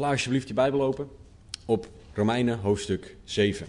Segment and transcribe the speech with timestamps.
[0.00, 1.08] Sla alsjeblieft je Bijbel open
[1.64, 3.66] op Romeinen hoofdstuk 7.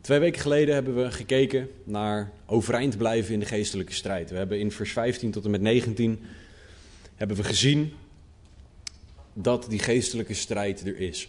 [0.00, 4.30] Twee weken geleden hebben we gekeken naar overeind blijven in de geestelijke strijd.
[4.30, 6.20] We hebben in vers 15 tot en met 19
[7.14, 7.92] hebben we gezien
[9.32, 11.28] dat die geestelijke strijd er is.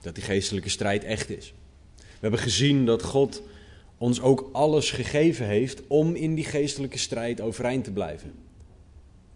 [0.00, 1.54] Dat die geestelijke strijd echt is.
[1.96, 3.42] We hebben gezien dat God
[3.98, 8.32] ons ook alles gegeven heeft om in die geestelijke strijd overeind te blijven.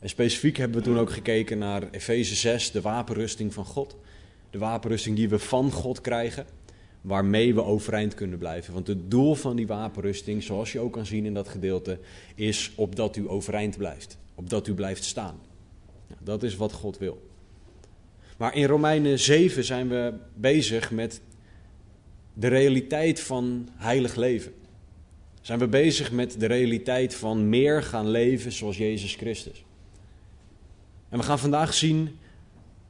[0.07, 3.97] En specifiek hebben we toen ook gekeken naar Efeze 6, de wapenrusting van God.
[4.51, 6.47] De wapenrusting die we van God krijgen,
[7.01, 8.75] waarmee we overeind kunnen blijven.
[8.75, 11.99] Want het doel van die wapenrusting, zoals je ook kan zien in dat gedeelte,
[12.35, 14.19] is opdat u overeind blijft.
[14.35, 15.41] Opdat u blijft staan.
[16.21, 17.31] dat is wat God wil.
[18.37, 21.21] Maar in Romeinen 7 zijn we bezig met
[22.35, 24.53] de realiteit van heilig leven.
[25.41, 29.66] Zijn we bezig met de realiteit van meer gaan leven zoals Jezus Christus.
[31.17, 32.19] En we gaan vandaag zien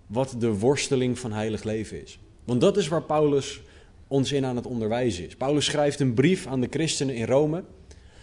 [0.06, 2.18] wat de worsteling van heilig leven is.
[2.44, 3.60] Want dat is waar Paulus
[4.06, 5.36] ons in aan het onderwijzen is.
[5.36, 7.64] Paulus schrijft een brief aan de christenen in Rome,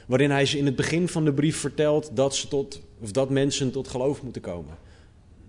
[0.08, 3.30] waarin hij ze in het begin van de brief vertelt dat, ze tot, of dat
[3.30, 4.78] mensen tot geloof moeten komen.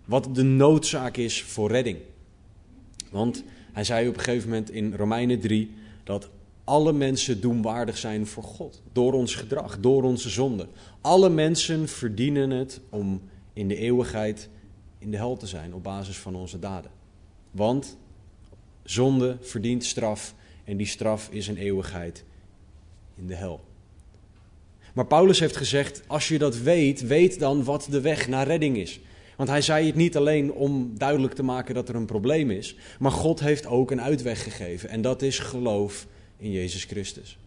[0.04, 1.98] Wat de noodzaak is voor redding.
[3.10, 5.70] Want hij zei op een gegeven moment in Romeinen 3
[6.04, 6.28] dat
[6.64, 8.82] alle mensen doemwaardig zijn voor God.
[8.92, 10.66] Door ons gedrag, door onze zonde.
[11.00, 13.20] Alle mensen verdienen het om
[13.54, 14.48] in de eeuwigheid
[14.98, 16.90] in de hel te zijn op basis van onze daden.
[17.50, 17.96] Want
[18.82, 22.24] zonde verdient straf en die straf is een eeuwigheid
[23.16, 23.60] in de hel.
[24.94, 28.76] Maar Paulus heeft gezegd: als je dat weet, weet dan wat de weg naar redding
[28.76, 29.00] is.
[29.36, 32.76] Want hij zei het niet alleen om duidelijk te maken dat er een probleem is,
[32.98, 37.38] maar God heeft ook een uitweg gegeven en dat is geloof in Jezus Christus.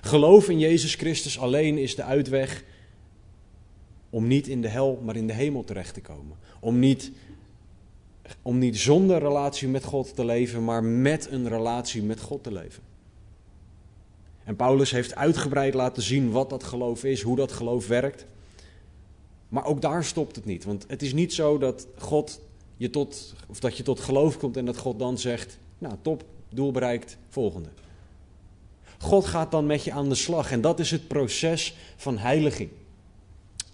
[0.00, 2.64] Geloof in Jezus Christus alleen is de uitweg
[4.10, 6.36] om niet in de hel, maar in de hemel terecht te komen.
[6.60, 7.10] Om niet,
[8.42, 12.52] om niet zonder relatie met God te leven, maar met een relatie met God te
[12.52, 12.82] leven.
[14.44, 18.26] En Paulus heeft uitgebreid laten zien wat dat geloof is, hoe dat geloof werkt.
[19.48, 20.64] Maar ook daar stopt het niet.
[20.64, 22.40] Want het is niet zo dat God
[22.76, 26.24] je tot, of dat je tot geloof komt en dat God dan zegt: Nou, top,
[26.48, 27.68] doel bereikt, volgende.
[28.98, 32.70] God gaat dan met je aan de slag en dat is het proces van heiliging.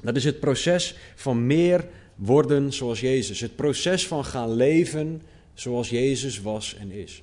[0.05, 3.41] Dat is het proces van meer worden zoals Jezus.
[3.41, 5.23] Het proces van gaan leven
[5.55, 7.23] zoals Jezus was en is.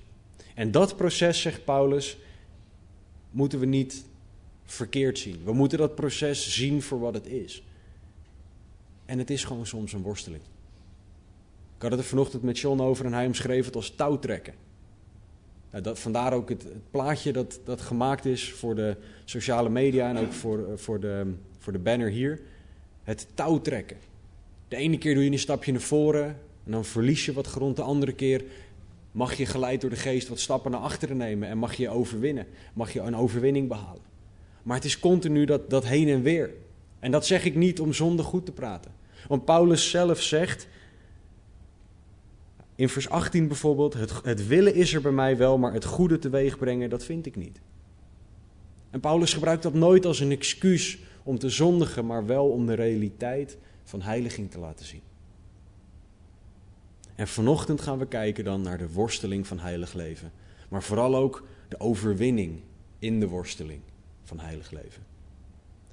[0.55, 2.17] En dat proces, zegt Paulus,
[3.31, 4.05] moeten we niet
[4.63, 5.41] verkeerd zien.
[5.43, 7.63] We moeten dat proces zien voor wat het is.
[9.05, 10.41] En het is gewoon soms een worsteling.
[11.75, 14.53] Ik had het er vanochtend met John over en hij omschreef het als touwtrekken.
[15.71, 20.09] Nou, dat, vandaar ook het, het, plaatje dat, dat gemaakt is voor de sociale media
[20.09, 22.41] en ook voor, voor, de, voor de banner hier.
[23.11, 23.97] Het touwtrekken.
[24.67, 26.25] De ene keer doe je een stapje naar voren
[26.65, 27.75] en dan verlies je wat grond.
[27.75, 28.43] De andere keer
[29.11, 32.47] mag je geleid door de geest wat stappen naar achteren nemen en mag je overwinnen.
[32.73, 34.01] Mag je een overwinning behalen.
[34.63, 36.53] Maar het is continu dat, dat heen en weer.
[36.99, 38.91] En dat zeg ik niet om zonde goed te praten.
[39.27, 40.67] Want Paulus zelf zegt,
[42.75, 46.19] in vers 18 bijvoorbeeld, het, het willen is er bij mij wel, maar het goede
[46.19, 47.61] teweeg brengen, dat vind ik niet.
[48.89, 52.73] En Paulus gebruikt dat nooit als een excuus om te zondigen, maar wel om de
[52.73, 55.01] realiteit van heiliging te laten zien.
[57.15, 60.31] En vanochtend gaan we kijken dan naar de worsteling van heilig leven,
[60.69, 62.59] maar vooral ook de overwinning
[62.99, 63.81] in de worsteling
[64.23, 65.03] van heilig leven.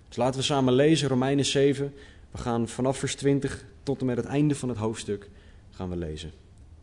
[0.09, 1.93] Dus laten we samen lezen Romeinen 7.
[2.31, 5.31] We gaan vanaf vers 20 tot en met het einde van het hoofdstuk
[5.71, 6.33] gaan we lezen.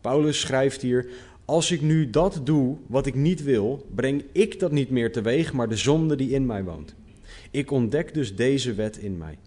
[0.00, 1.08] Paulus schrijft hier:
[1.44, 5.52] Als ik nu dat doe wat ik niet wil, breng ik dat niet meer teweeg,
[5.52, 6.94] maar de zonde die in mij woont.
[7.50, 9.38] Ik ontdek dus deze wet in mij.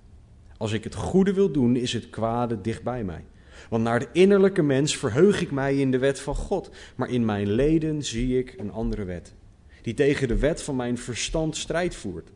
[0.57, 3.23] Als ik het goede wil doen, is het kwade dichtbij mij.
[3.69, 7.25] Want naar de innerlijke mens verheug ik mij in de wet van God, maar in
[7.25, 9.33] mijn leden zie ik een andere wet,
[9.81, 12.31] die tegen de wet van mijn verstand strijd voert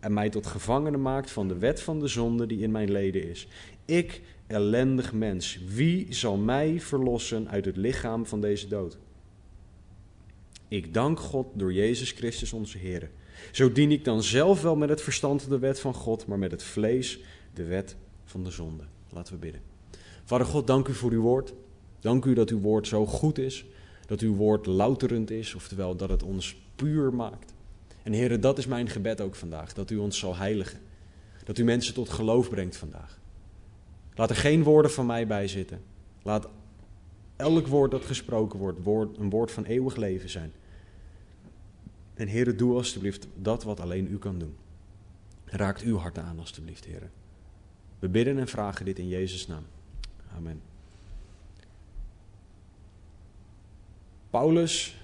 [0.00, 3.28] en mij tot gevangene maakt van de wet van de zonde die in mijn leden
[3.28, 3.48] is.
[3.84, 8.98] Ik, ellendig mens, wie zal mij verlossen uit het lichaam van deze dood?
[10.68, 13.10] Ik dank God door Jezus Christus onze Heer.
[13.52, 16.50] Zo dien ik dan zelf wel met het verstand de wet van God, maar met
[16.50, 17.20] het vlees
[17.54, 18.82] de wet van de zonde.
[19.10, 19.60] Laten we bidden.
[20.24, 21.54] Vader God, dank u voor uw woord.
[22.00, 23.64] Dank u dat uw woord zo goed is,
[24.06, 27.54] dat uw woord louterend is, oftewel dat het ons puur maakt.
[28.02, 30.80] En heren, dat is mijn gebed ook vandaag, dat u ons zal heiligen.
[31.44, 33.18] Dat u mensen tot geloof brengt vandaag.
[34.14, 35.82] Laat er geen woorden van mij bij zitten.
[36.22, 36.48] Laat
[37.36, 40.52] elk woord dat gesproken wordt, een woord van eeuwig leven zijn.
[42.16, 44.56] En heren, doe alstublieft dat wat alleen u kan doen.
[45.44, 47.10] Raakt uw hart aan, alstublieft, heren.
[47.98, 49.64] We bidden en vragen dit in Jezus' naam.
[50.36, 50.60] Amen.
[54.30, 54.96] Paulus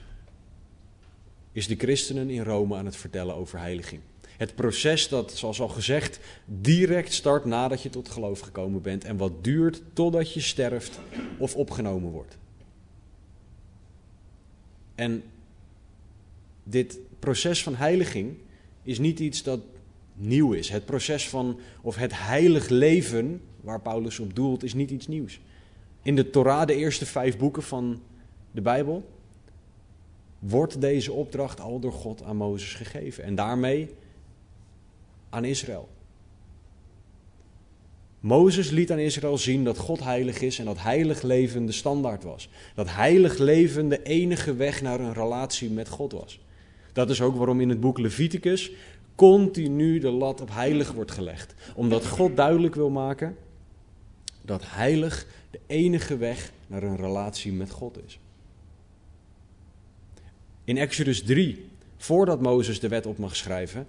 [1.52, 4.00] is de christenen in Rome aan het vertellen over heiliging.
[4.36, 9.16] Het proces dat, zoals al gezegd, direct start nadat je tot geloof gekomen bent en
[9.16, 10.98] wat duurt totdat je sterft
[11.38, 12.38] of opgenomen wordt.
[14.94, 15.22] En
[16.62, 18.34] dit proces van heiliging
[18.82, 19.60] is niet iets dat
[20.14, 20.68] nieuw is.
[20.68, 25.40] Het proces van, of het heilig leven, waar Paulus op doelt, is niet iets nieuws.
[26.02, 28.02] In de Torah, de eerste vijf boeken van
[28.50, 29.10] de Bijbel,
[30.38, 33.24] wordt deze opdracht al door God aan Mozes gegeven.
[33.24, 33.94] En daarmee
[35.30, 35.88] aan Israël.
[38.20, 42.22] Mozes liet aan Israël zien dat God heilig is en dat heilig leven de standaard
[42.22, 42.48] was.
[42.74, 46.40] Dat heilig leven de enige weg naar een relatie met God was.
[46.92, 48.72] Dat is ook waarom in het boek Leviticus
[49.14, 51.54] continu de lat op heilig wordt gelegd.
[51.74, 53.36] Omdat God duidelijk wil maken
[54.44, 58.18] dat heilig de enige weg naar een relatie met God is.
[60.64, 61.66] In Exodus 3,
[61.96, 63.86] voordat Mozes de wet op mag schrijven,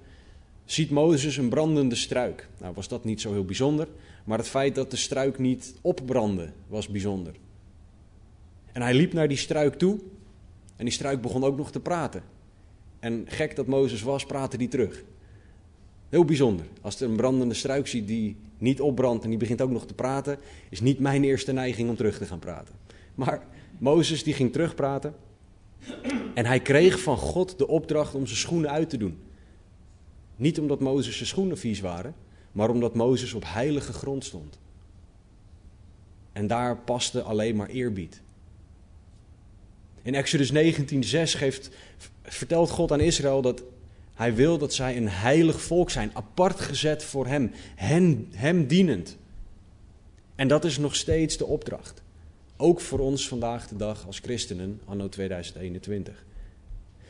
[0.66, 2.48] ziet Mozes een brandende struik.
[2.58, 3.88] Nou was dat niet zo heel bijzonder,
[4.24, 7.34] maar het feit dat de struik niet opbrandde was bijzonder.
[8.72, 10.00] En hij liep naar die struik toe
[10.76, 12.24] en die struik begon ook nog te praten.
[13.04, 15.04] En gek dat Mozes was, praatte die terug.
[16.10, 16.66] Heel bijzonder.
[16.82, 19.94] Als er een brandende struik ziet die niet opbrandt en die begint ook nog te
[19.94, 20.38] praten,
[20.70, 22.76] is niet mijn eerste neiging om terug te gaan praten.
[23.16, 23.46] Maar
[23.78, 25.16] Mozes die ging terugpraten
[26.34, 29.18] en hij kreeg van God de opdracht om zijn schoenen uit te doen.
[30.36, 32.16] Niet omdat Mozes zijn schoenen vies waren,
[32.52, 34.60] maar omdat Mozes op heilige grond stond.
[36.32, 38.23] En daar paste alleen maar eerbied.
[40.04, 41.70] In Exodus 19:6 geeft,
[42.24, 43.64] vertelt God aan Israël dat
[44.14, 49.18] hij wil dat zij een heilig volk zijn, apart gezet voor hem, hem, hem dienend.
[50.36, 52.02] En dat is nog steeds de opdracht.
[52.58, 56.26] Ook voor ons vandaag de dag als christenen, anno 2021.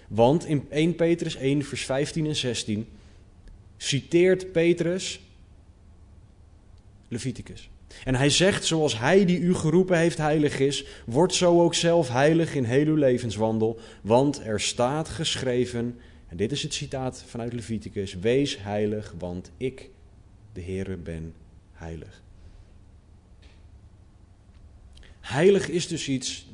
[0.07, 2.87] Want in 1 Petrus 1, vers 15 en 16
[3.77, 5.19] citeert Petrus
[7.07, 7.69] Leviticus.
[8.03, 12.09] En hij zegt, zoals hij die u geroepen heeft heilig is, wordt zo ook zelf
[12.09, 13.79] heilig in heel uw levenswandel.
[14.01, 19.89] Want er staat geschreven, en dit is het citaat vanuit Leviticus, wees heilig, want ik,
[20.53, 21.33] de Heere, ben
[21.71, 22.21] heilig.
[25.19, 26.47] Heilig is dus iets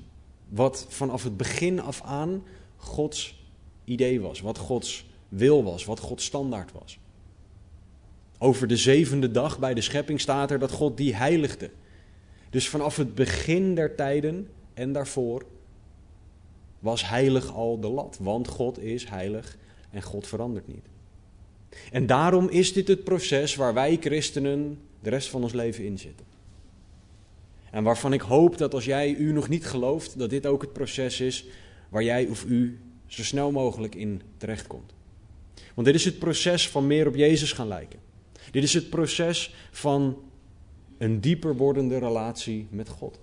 [0.49, 2.43] wat vanaf het begin af aan
[2.77, 3.43] Gods
[3.85, 6.99] idee was, wat Gods wil was, wat Gods standaard was.
[8.41, 11.69] Over de zevende dag bij de schepping staat er dat God die heiligde.
[12.49, 15.45] Dus vanaf het begin der tijden en daarvoor
[16.79, 18.17] was heilig al de lat.
[18.21, 19.57] Want God is heilig
[19.91, 20.85] en God verandert niet.
[21.91, 25.97] En daarom is dit het proces waar wij christenen de rest van ons leven in
[25.97, 26.25] zitten.
[27.71, 30.73] En waarvan ik hoop dat als jij u nog niet gelooft, dat dit ook het
[30.73, 31.45] proces is
[31.89, 34.93] waar jij of u zo snel mogelijk in terechtkomt.
[35.73, 37.99] Want dit is het proces van meer op Jezus gaan lijken.
[38.51, 40.17] Dit is het proces van
[40.97, 43.19] een dieper wordende relatie met God.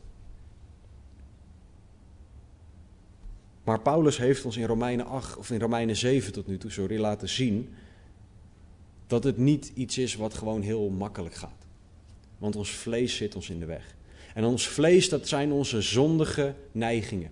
[3.64, 6.98] Maar Paulus heeft ons in Romeinen 8 of in Romeinen 7 tot nu toe sorry,
[6.98, 7.68] laten zien
[9.06, 11.66] dat het niet iets is wat gewoon heel makkelijk gaat.
[12.38, 13.94] Want ons vlees zit ons in de weg.
[14.34, 17.30] En ons vlees, dat zijn onze zondige neigingen.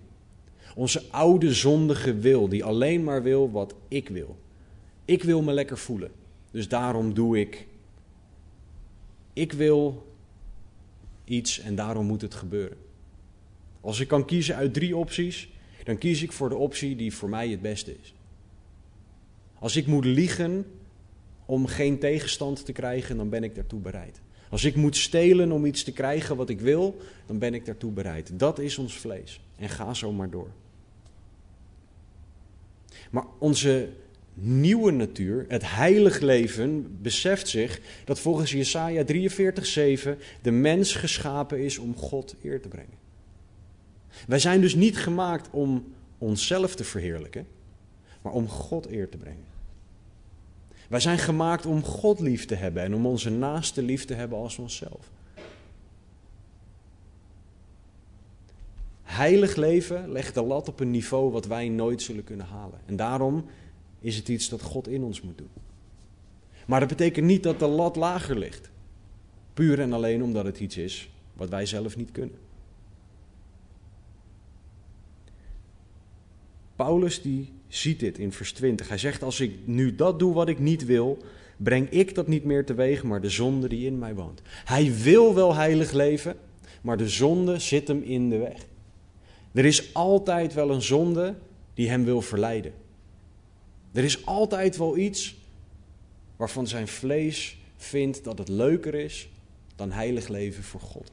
[0.75, 4.37] Onze oude zondige wil, die alleen maar wil wat ik wil.
[5.05, 6.11] Ik wil me lekker voelen.
[6.51, 7.67] Dus daarom doe ik
[9.35, 10.13] ik wil
[11.23, 12.77] iets en daarom moet het gebeuren.
[13.81, 15.49] Als ik kan kiezen uit drie opties,
[15.83, 18.13] dan kies ik voor de optie die voor mij het beste is.
[19.59, 20.65] Als ik moet liegen
[21.45, 24.21] om geen tegenstand te krijgen, dan ben ik daartoe bereid.
[24.49, 27.91] Als ik moet stelen om iets te krijgen wat ik wil, dan ben ik daartoe
[27.91, 28.39] bereid.
[28.39, 29.41] Dat is ons vlees.
[29.55, 30.49] En ga zo maar door.
[33.11, 33.89] Maar onze
[34.37, 41.77] nieuwe natuur, het heilig leven, beseft zich dat volgens Jesaja 43:7 de mens geschapen is
[41.77, 43.03] om God eer te brengen.
[44.27, 47.47] Wij zijn dus niet gemaakt om onszelf te verheerlijken,
[48.21, 49.53] maar om God eer te brengen.
[50.89, 54.37] Wij zijn gemaakt om God lief te hebben en om onze naaste lief te hebben
[54.37, 55.11] als onszelf.
[59.03, 62.79] Heilig leven legt de lat op een niveau wat wij nooit zullen kunnen halen.
[62.85, 63.45] En daarom
[64.05, 65.49] is het iets dat God in ons moet doen.
[66.65, 68.69] Maar dat betekent niet dat de lat lager ligt.
[69.53, 72.37] Puur en alleen omdat het iets is wat wij zelf niet kunnen.
[76.75, 78.87] Paulus die ziet dit in vers 20.
[78.87, 81.17] Hij zegt: Als ik nu dat doe wat ik niet wil,
[81.57, 84.41] breng ik dat niet meer teweeg, maar de zonde die in mij woont.
[84.65, 86.35] Hij wil wel heilig leven,
[86.81, 88.65] maar de zonde zit hem in de weg.
[89.51, 91.35] Er is altijd wel een zonde
[91.73, 92.73] die hem wil verleiden.
[93.95, 95.35] Er is altijd wel iets
[96.35, 99.29] waarvan zijn vlees vindt dat het leuker is
[99.75, 101.11] dan heilig leven voor God.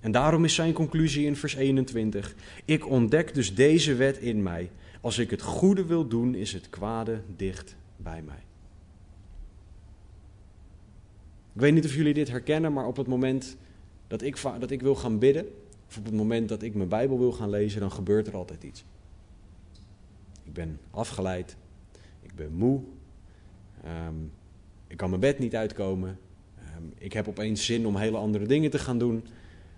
[0.00, 4.70] En daarom is zijn conclusie in vers 21: Ik ontdek dus deze wet in mij.
[5.00, 8.42] Als ik het goede wil doen, is het kwade dicht bij mij.
[11.54, 13.56] Ik weet niet of jullie dit herkennen, maar op het moment
[14.06, 15.48] dat ik, dat ik wil gaan bidden,
[15.88, 18.62] of op het moment dat ik mijn Bijbel wil gaan lezen, dan gebeurt er altijd
[18.62, 18.84] iets.
[20.50, 21.56] Ik ben afgeleid,
[22.20, 22.80] ik ben moe,
[23.84, 24.14] ehm,
[24.86, 26.18] ik kan mijn bed niet uitkomen,
[26.58, 29.24] ehm, ik heb opeens zin om hele andere dingen te gaan doen.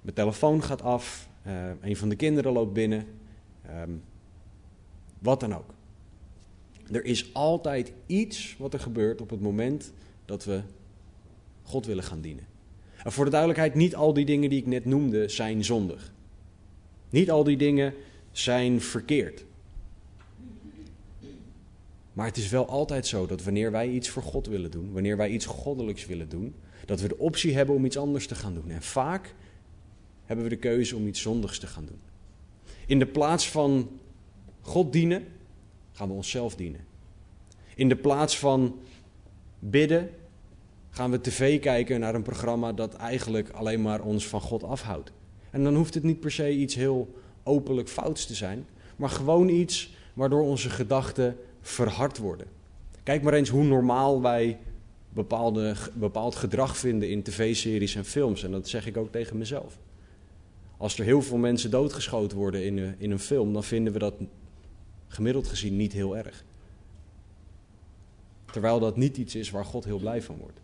[0.03, 3.07] Mijn telefoon gaat af, uh, een van de kinderen loopt binnen,
[3.67, 3.91] ehm,
[5.19, 5.75] wat dan ook.
[6.93, 9.93] Er is altijd iets wat er gebeurt op het moment
[10.25, 10.63] dat we
[11.63, 12.45] God willen gaan dienen.
[13.05, 16.13] En voor de duidelijkheid, niet al die dingen die ik net noemde zijn zondig.
[17.11, 17.95] Niet al die dingen
[18.31, 19.45] zijn verkeerd.
[22.13, 25.17] Maar het is wel altijd zo dat wanneer wij iets voor God willen doen, wanneer
[25.17, 26.55] wij iets goddelijks willen doen,
[26.85, 28.71] dat we de optie hebben om iets anders te gaan doen.
[28.71, 29.35] En vaak
[30.25, 32.01] hebben we de keuze om iets zondigs te gaan doen.
[32.87, 33.91] In de plaats van
[34.61, 35.27] God dienen,
[35.93, 36.85] gaan we onszelf dienen.
[37.75, 38.79] In de plaats van
[39.59, 40.11] bidden,
[40.91, 45.13] gaan we tv kijken naar een programma dat eigenlijk alleen maar ons van God afhoudt.
[45.51, 48.67] En dan hoeft het niet per se iets heel openlijk fouts te zijn,
[48.97, 52.47] maar gewoon iets waardoor onze gedachten verhard worden.
[53.03, 54.59] Kijk maar eens hoe normaal wij
[55.95, 58.45] bepaald gedrag vinden in tv-series en films.
[58.45, 59.79] En dat zeg ik ook tegen mezelf.
[60.77, 63.99] Als er heel veel mensen doodgeschoten worden in een, in een film, dan vinden we
[63.99, 64.15] dat
[65.09, 66.45] gemiddeld gezien niet heel erg.
[68.45, 70.61] Terwijl dat niet iets is waar God heel blij van wordt.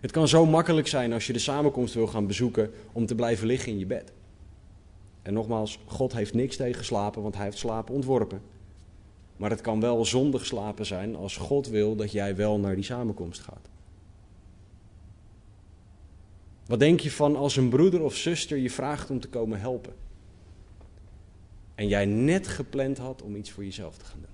[0.00, 3.46] Het kan zo makkelijk zijn als je de samenkomst wil gaan bezoeken om te blijven
[3.46, 4.12] liggen in je bed.
[5.22, 8.42] En nogmaals, God heeft niks tegen slapen, want hij heeft slapen ontworpen.
[9.36, 12.84] Maar het kan wel zondig slapen zijn als God wil dat jij wel naar die
[12.84, 13.68] samenkomst gaat.
[16.66, 19.92] Wat denk je van als een broeder of zuster je vraagt om te komen helpen?
[21.74, 24.30] En jij net gepland had om iets voor jezelf te gaan doen.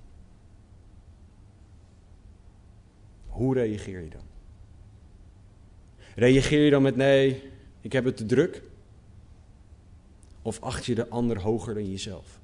[3.25, 4.21] Hoe reageer je dan?
[6.15, 7.43] Reageer je dan met nee,
[7.81, 8.61] ik heb het te druk?
[10.47, 12.39] Of acht je de ander hoger dan jezelf?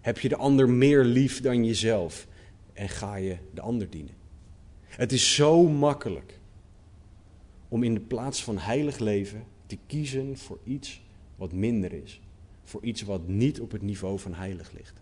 [0.00, 2.26] Heb je de ander meer lief dan jezelf
[2.72, 4.14] en ga je de ander dienen?
[4.84, 6.40] Het is zo makkelijk
[7.68, 11.02] om in de plaats van heilig leven te kiezen voor iets
[11.36, 12.20] wat minder is.
[12.64, 15.00] Voor iets wat niet op het niveau van heilig ligt.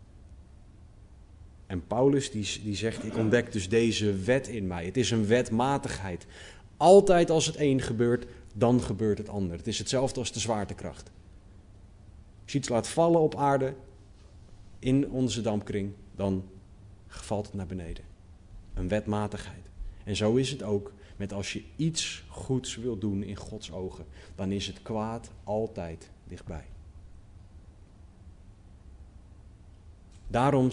[1.67, 4.85] En Paulus die, die zegt, ik ontdek dus deze wet in mij.
[4.85, 6.27] Het is een wetmatigheid.
[6.77, 9.57] Altijd als het een gebeurt, dan gebeurt het ander.
[9.57, 11.15] Het is hetzelfde als de zwaartekracht.
[12.47, 13.75] Als je iets laat vallen op aarde,
[14.79, 16.49] in onze dampkring, dan
[17.07, 18.05] valt het naar beneden.
[18.75, 19.65] Een wetmatigheid.
[20.05, 24.07] En zo is het ook met als je iets goeds wil doen in Gods ogen,
[24.35, 26.65] dan is het kwaad altijd dichtbij.
[30.29, 30.69] Daarom,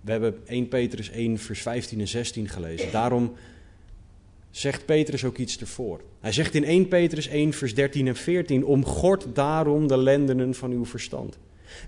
[0.00, 2.92] we hebben 1 Petrus 1, vers 15 en 16 gelezen.
[2.92, 3.34] Daarom
[4.52, 6.00] zegt Petrus ook iets ervoor.
[6.20, 10.70] Hij zegt in 1 Petrus 1, vers 13 en 14: Omgord daarom de lendenen van
[10.70, 11.38] uw verstand.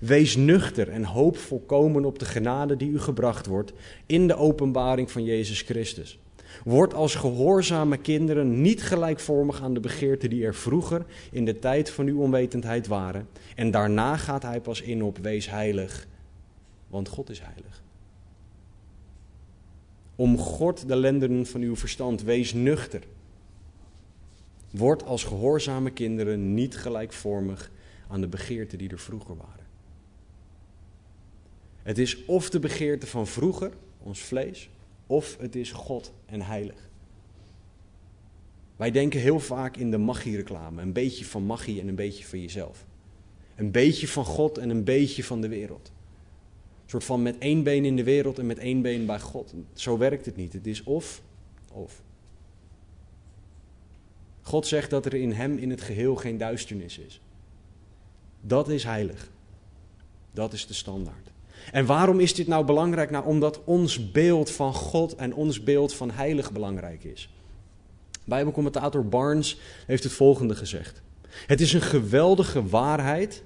[0.01, 3.73] Wees nuchter en hoop volkomen op de genade die u gebracht wordt
[4.05, 6.19] in de openbaring van Jezus Christus.
[6.63, 11.89] Word als gehoorzame kinderen niet gelijkvormig aan de begeerten die er vroeger in de tijd
[11.89, 13.27] van uw onwetendheid waren.
[13.55, 16.07] En daarna gaat hij pas in op wees heilig,
[16.87, 17.84] want God is heilig.
[20.15, 23.01] Om God de lendenen van uw verstand, wees nuchter.
[24.69, 27.71] Word als gehoorzame kinderen niet gelijkvormig
[28.07, 29.65] aan de begeerten die er vroeger waren.
[31.83, 33.71] Het is of de begeerte van vroeger,
[34.03, 34.69] ons vlees,
[35.07, 36.89] of het is God en heilig.
[38.75, 40.81] Wij denken heel vaak in de magie-reclame.
[40.81, 42.85] Een beetje van magie en een beetje van jezelf.
[43.55, 45.91] Een beetje van God en een beetje van de wereld.
[46.85, 49.53] Soort van met één been in de wereld en met één been bij God.
[49.73, 50.53] Zo werkt het niet.
[50.53, 51.21] Het is of,
[51.71, 52.01] of.
[54.41, 57.21] God zegt dat er in hem in het geheel geen duisternis is.
[58.41, 59.29] Dat is heilig.
[60.31, 61.31] Dat is de standaard.
[61.71, 63.09] En waarom is dit nou belangrijk?
[63.09, 67.29] Nou, omdat ons beeld van God en ons beeld van heilig belangrijk is.
[68.23, 71.01] Bijbelcommentator Barnes heeft het volgende gezegd.
[71.47, 73.43] Het is een geweldige waarheid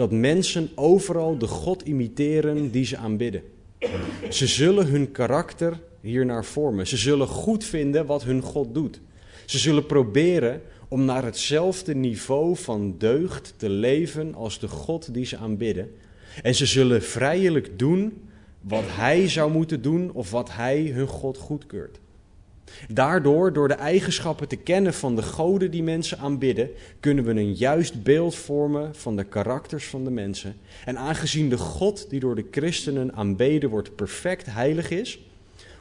[0.00, 3.42] dat mensen overal de God imiteren die ze aanbidden.
[4.28, 6.86] Ze zullen hun karakter hiernaar vormen.
[6.86, 9.00] Ze zullen goed vinden wat hun God doet.
[9.46, 15.24] Ze zullen proberen om naar hetzelfde niveau van deugd te leven als de God die
[15.24, 15.90] ze aanbidden.
[16.42, 18.22] En ze zullen vrijelijk doen
[18.60, 21.98] wat Hij zou moeten doen of wat Hij hun God goedkeurt.
[22.88, 27.54] Daardoor, door de eigenschappen te kennen van de goden die mensen aanbidden, kunnen we een
[27.54, 30.56] juist beeld vormen van de karakters van de mensen.
[30.84, 35.20] En aangezien de God die door de christenen aanbeden wordt perfect heilig is,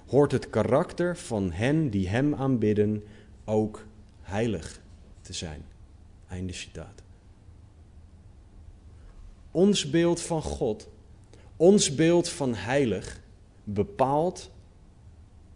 [0.08, 3.03] hoort het karakter van hen die Hem aanbidden
[3.46, 3.86] ook
[4.22, 4.81] heilig
[5.22, 5.65] te zijn.
[6.27, 7.03] Einde citaat.
[9.51, 10.89] Ons beeld van God,
[11.55, 13.22] ons beeld van heilig,
[13.63, 14.51] bepaalt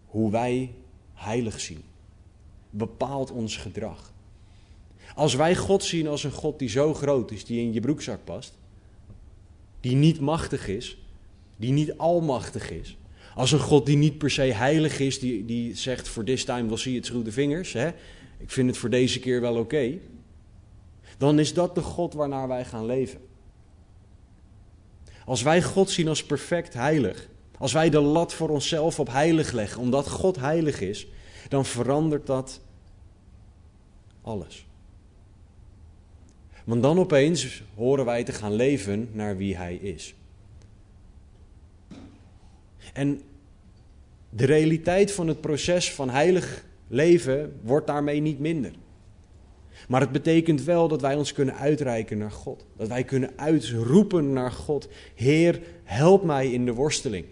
[0.05, 0.73] hoe wij
[1.23, 1.83] heilig zien.
[2.69, 4.11] Bepaalt ons gedrag.
[5.15, 8.23] Als wij God zien als een God die zo groot is, die in je broekzak
[8.23, 8.57] past,
[9.79, 10.97] die niet machtig is,
[11.55, 12.97] die niet almachtig is,
[13.35, 16.67] als een God die niet per se heilig is, die, die zegt voor this time
[16.67, 17.87] we'll see it through the fingers, hè?
[18.37, 19.97] ik vind het voor deze keer wel oké,
[21.17, 23.19] dan is dat de God waarnaar wij gaan leven.
[25.25, 27.27] Als wij God zien als perfect heilig,
[27.63, 31.07] als wij de lat voor onszelf op heilig leggen, omdat God heilig is,
[31.49, 32.61] dan verandert dat
[34.21, 34.65] alles.
[36.63, 40.15] Want dan opeens horen wij te gaan leven naar wie Hij is.
[42.93, 43.21] En
[44.29, 48.71] de realiteit van het proces van heilig leven wordt daarmee niet minder.
[49.87, 52.65] Maar het betekent wel dat wij ons kunnen uitreiken naar God.
[52.77, 54.89] Dat wij kunnen uitroepen naar God.
[55.15, 57.25] Heer, help mij in de worsteling.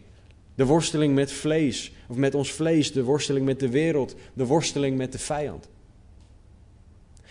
[0.55, 4.97] De worsteling met vlees, of met ons vlees, de worsteling met de wereld, de worsteling
[4.97, 5.69] met de vijand.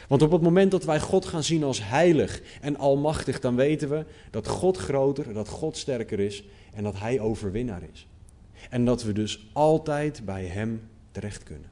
[0.09, 3.89] Want op het moment dat wij God gaan zien als heilig en almachtig, dan weten
[3.89, 8.07] we dat God groter, dat God sterker is en dat Hij overwinnaar is.
[8.71, 11.71] En dat we dus altijd bij Hem terecht kunnen.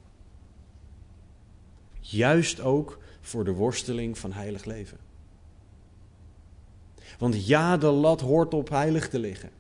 [2.01, 4.99] Juist ook voor de worsteling van heilig leven.
[7.19, 9.51] Want ja, de lat hoort op heilig te liggen.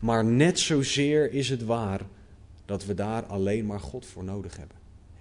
[0.00, 2.00] Maar net zozeer is het waar
[2.64, 4.76] dat we daar alleen maar God voor nodig hebben.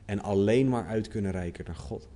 [0.06, 2.08] En alleen maar uit kunnen reiken naar God.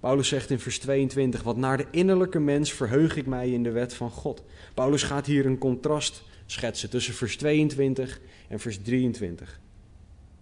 [0.00, 3.70] Paulus zegt in vers 22, wat naar de innerlijke mens verheug ik mij in de
[3.70, 4.42] wet van God.
[4.74, 9.60] Paulus gaat hier een contrast schetsen tussen vers 22 en vers 23.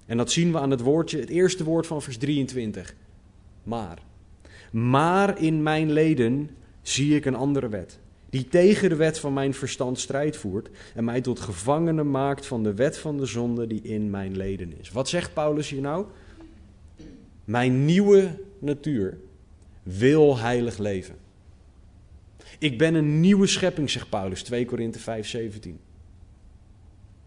[0.06, 2.94] En dat zien we aan het woordje, het eerste woord van vers 23.
[3.62, 3.98] Maar.
[4.70, 6.50] Maar in mijn leden
[6.88, 7.98] zie ik een andere wet,
[8.30, 12.62] die tegen de wet van mijn verstand strijd voert en mij tot gevangene maakt van
[12.62, 14.90] de wet van de zonde die in mijn leden is.
[14.90, 16.06] Wat zegt Paulus hier nou?
[17.44, 19.18] Mijn nieuwe natuur
[19.82, 21.16] wil heilig leven.
[22.58, 25.78] Ik ben een nieuwe schepping, zegt Paulus, 2 Korinthe 5, 17.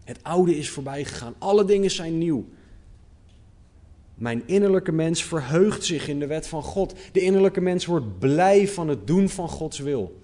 [0.04, 2.48] Het oude is voorbij gegaan, alle dingen zijn nieuw.
[4.22, 6.94] Mijn innerlijke mens verheugt zich in de wet van God.
[7.12, 10.20] De innerlijke mens wordt blij van het doen van Gods wil.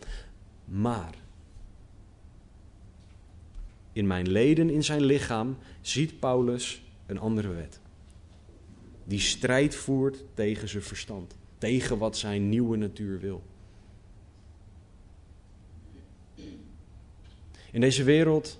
[0.65, 1.15] Maar
[3.93, 7.81] in mijn leden, in zijn lichaam, ziet Paulus een andere wet.
[9.05, 13.43] Die strijd voert tegen zijn verstand, tegen wat zijn nieuwe natuur wil.
[17.71, 18.59] In deze wereld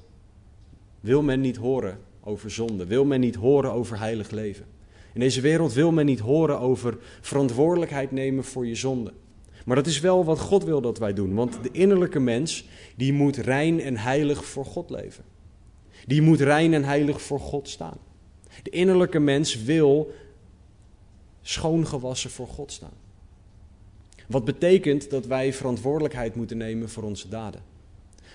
[1.01, 4.77] wil men niet horen over zonde, wil men niet horen over heilig leven.
[5.18, 9.12] In deze wereld wil men niet horen over verantwoordelijkheid nemen voor je zonde.
[9.64, 11.35] Maar dat is wel wat God wil dat wij doen.
[11.35, 15.24] Want de innerlijke mens, die moet rein en heilig voor God leven.
[16.07, 17.98] Die moet rein en heilig voor God staan.
[18.62, 20.12] De innerlijke mens wil
[21.42, 22.96] schoongewassen voor God staan.
[24.26, 27.62] Wat betekent dat wij verantwoordelijkheid moeten nemen voor onze daden.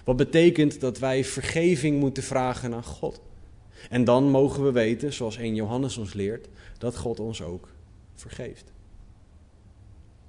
[0.04, 3.22] Wat betekent dat wij vergeving moeten vragen aan God.
[3.90, 6.48] En dan mogen we weten, zoals 1 Johannes ons leert,
[6.84, 7.70] dat God ons ook
[8.16, 8.72] vergeeft.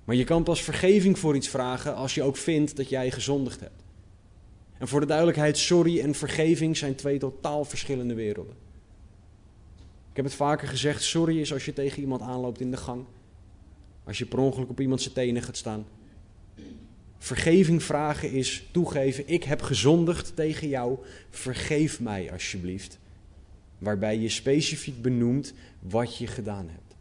[0.05, 3.61] Maar je kan pas vergeving voor iets vragen als je ook vindt dat jij gezondigd
[3.61, 3.85] hebt.
[4.79, 8.55] En voor de duidelijkheid, sorry en vergeving zijn twee totaal verschillende werelden.
[10.11, 13.05] Ik heb het vaker gezegd, sorry is als je tegen iemand aanloopt in de gang.
[14.05, 15.87] Als je per ongeluk op iemand zijn tenen gaat staan.
[17.19, 20.99] Vergeving vragen is toegeven, ik heb gezondigd tegen jou,
[21.31, 22.99] vergeef mij alsjeblieft
[23.85, 26.97] waarbij je specifiek benoemt wat je gedaan hebt.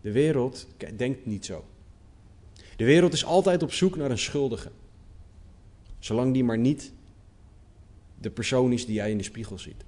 [0.00, 0.66] De wereld
[0.96, 1.64] denkt niet zo.
[2.76, 4.70] De wereld is altijd op zoek naar een schuldige.
[5.98, 6.92] Zolang die maar niet
[8.20, 9.84] de persoon is die jij in de spiegel ziet.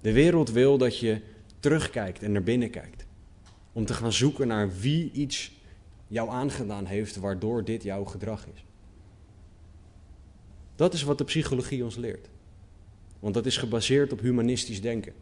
[0.00, 1.20] De wereld wil dat je
[1.60, 3.06] terugkijkt en naar binnen kijkt.
[3.72, 5.52] Om te gaan zoeken naar wie iets
[6.06, 8.64] jou aangedaan heeft waardoor dit jouw gedrag is.
[10.76, 12.28] Dat is wat de psychologie ons leert.
[13.18, 15.12] Want dat is gebaseerd op humanistisch denken.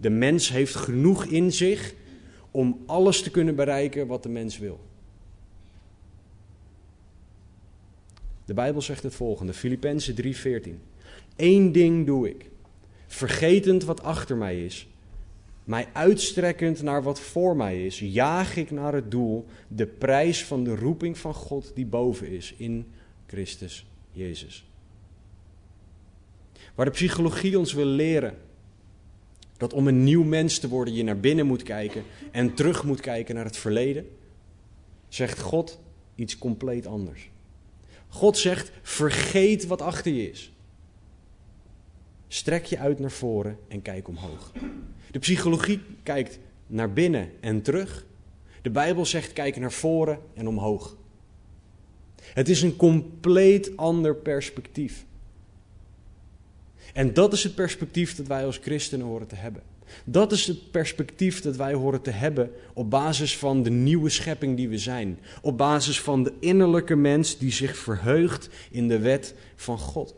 [0.00, 1.94] De mens heeft genoeg in zich
[2.50, 4.80] om alles te kunnen bereiken wat de mens wil.
[8.44, 10.80] De Bijbel zegt het volgende, Filippenzen 3:14.
[11.36, 12.50] Eén ding doe ik,
[13.06, 14.88] vergetend wat achter mij is,
[15.64, 20.64] mij uitstrekkend naar wat voor mij is, jaag ik naar het doel, de prijs van
[20.64, 22.86] de roeping van God die boven is in
[23.26, 24.64] Christus Jezus.
[26.74, 28.38] Waar de psychologie ons wil leren
[29.56, 33.00] dat om een nieuw mens te worden je naar binnen moet kijken en terug moet
[33.00, 34.08] kijken naar het verleden,
[35.08, 35.80] zegt God
[36.14, 37.30] iets compleet anders.
[38.08, 40.52] God zegt: vergeet wat achter je is.
[42.28, 44.52] Strek je uit naar voren en kijk omhoog.
[45.10, 48.06] De psychologie kijkt naar binnen en terug.
[48.62, 50.96] De Bijbel zegt: kijk naar voren en omhoog.
[52.22, 55.04] Het is een compleet ander perspectief.
[56.92, 59.62] En dat is het perspectief dat wij als christenen horen te hebben.
[60.04, 64.56] Dat is het perspectief dat wij horen te hebben op basis van de nieuwe schepping
[64.56, 65.18] die we zijn.
[65.42, 70.14] Op basis van de innerlijke mens die zich verheugt in de wet van God.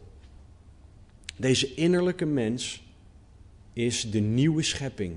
[1.36, 2.82] Deze innerlijke mens
[3.72, 5.16] is de nieuwe schepping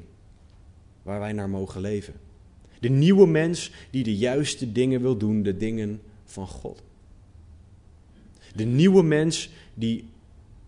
[1.04, 2.13] waar wij naar mogen leven.
[2.80, 6.82] De nieuwe mens die de juiste dingen wil doen, de dingen van God.
[8.56, 10.06] De nieuwe mens die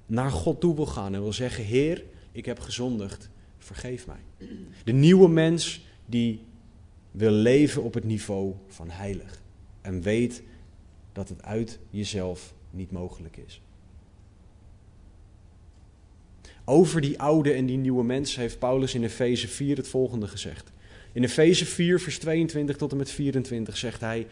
[0.10, 4.48] naar God toe wil gaan en wil zeggen: Heer, ik heb gezondigd, vergeef mij.
[4.84, 6.42] De nieuwe mens die
[7.12, 9.42] wil leven op het niveau van heilig
[9.82, 10.44] en weet
[11.12, 13.62] dat het uit jezelf niet mogelijk is.
[16.66, 20.72] Over die oude en die nieuwe mens heeft Paulus in Efeze 4 het volgende gezegd.
[21.12, 24.28] In Efeze 4, vers 22 tot en met 24 zegt hij: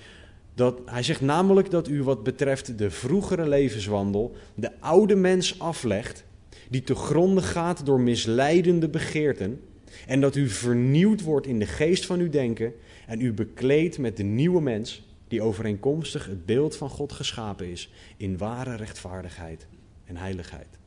[0.57, 6.23] dat, hij zegt namelijk dat u wat betreft de vroegere levenswandel de oude mens aflegt,
[6.69, 9.61] die te gronden gaat door misleidende begeerten,
[10.07, 12.73] en dat u vernieuwd wordt in de geest van uw denken
[13.07, 17.91] en u bekleedt met de nieuwe mens, die overeenkomstig het beeld van God geschapen is,
[18.17, 19.67] in ware rechtvaardigheid
[20.05, 20.77] en heiligheid.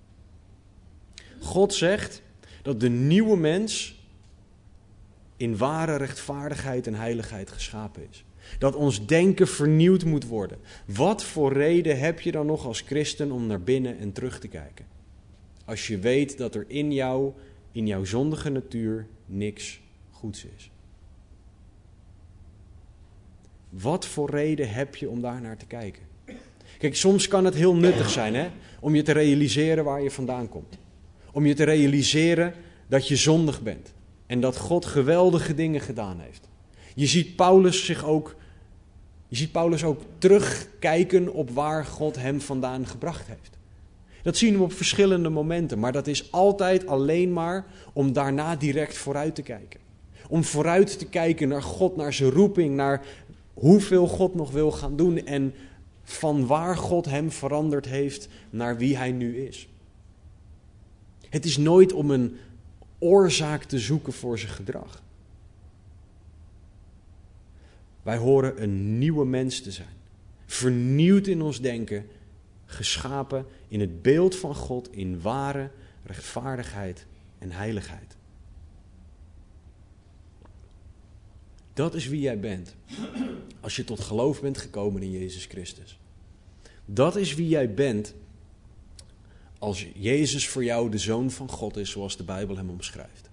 [1.40, 2.22] God zegt
[2.62, 4.00] dat de nieuwe mens
[5.36, 8.24] in ware rechtvaardigheid en heiligheid geschapen is.
[8.58, 10.58] Dat ons denken vernieuwd moet worden.
[10.86, 14.48] Wat voor reden heb je dan nog als christen om naar binnen en terug te
[14.48, 14.86] kijken?
[15.64, 17.32] Als je weet dat er in jou,
[17.72, 20.70] in jouw zondige natuur, niks goeds is.
[23.68, 26.02] Wat voor reden heb je om daar naar te kijken?
[26.78, 28.48] Kijk, soms kan het heel nuttig zijn hè,
[28.80, 30.78] om je te realiseren waar je vandaan komt.
[31.32, 32.54] Om je te realiseren
[32.88, 33.92] dat je zondig bent
[34.26, 36.48] en dat God geweldige dingen gedaan heeft.
[36.94, 38.36] Je ziet Paulus zich ook,
[39.30, 43.58] je ziet Paulus ook terugkijken op waar God hem vandaan gebracht heeft.
[44.22, 48.96] Dat zien we op verschillende momenten, maar dat is altijd alleen maar om daarna direct
[48.96, 49.80] vooruit te kijken.
[50.28, 53.06] Om vooruit te kijken naar God, naar zijn roeping, naar
[53.54, 55.54] hoeveel God nog wil gaan doen en
[56.02, 59.68] van waar God hem veranderd heeft naar wie hij nu is.
[61.28, 62.36] Het is nooit om een
[62.98, 65.02] oorzaak te zoeken voor zijn gedrag.
[68.02, 69.96] Wij horen een nieuwe mens te zijn.
[70.46, 72.06] Vernieuwd in ons denken,
[72.66, 75.70] geschapen in het beeld van God in ware
[76.04, 77.06] rechtvaardigheid
[77.38, 78.16] en heiligheid.
[81.72, 82.74] Dat is wie jij bent
[83.60, 85.98] als je tot geloof bent gekomen in Jezus Christus.
[86.84, 88.14] Dat is wie jij bent
[89.58, 93.29] als Jezus voor jou de zoon van God is, zoals de Bijbel hem omschrijft.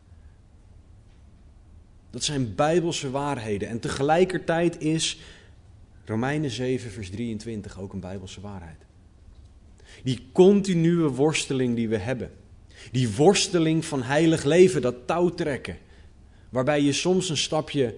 [2.17, 3.69] Dat zijn bijbelse waarheden.
[3.69, 5.19] En tegelijkertijd is
[6.05, 8.85] Romeinen 7, vers 23 ook een bijbelse waarheid.
[10.03, 12.31] Die continue worsteling die we hebben.
[12.91, 15.77] Die worsteling van heilig leven, dat touwtrekken.
[16.49, 17.95] Waarbij je soms een stapje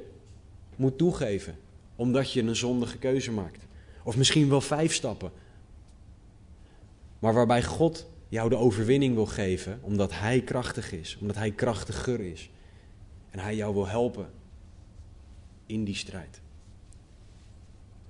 [0.75, 1.57] moet toegeven,
[1.95, 3.65] omdat je een zondige keuze maakt.
[4.03, 5.31] Of misschien wel vijf stappen.
[7.19, 12.19] Maar waarbij God jou de overwinning wil geven, omdat Hij krachtig is, omdat Hij krachtiger
[12.19, 12.49] is.
[13.31, 14.29] En Hij jou wil helpen
[15.65, 16.41] in die strijd.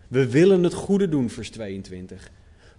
[0.08, 2.32] We willen het goede doen, vers 22.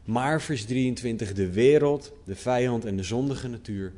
[0.05, 3.92] Maar, vers 23, de wereld, de vijand en de zondige natuur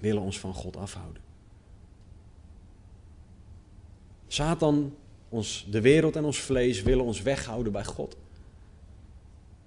[0.00, 1.22] willen ons van God afhouden.
[4.26, 4.94] Satan,
[5.28, 8.16] ons, de wereld en ons vlees willen ons weghouden bij God.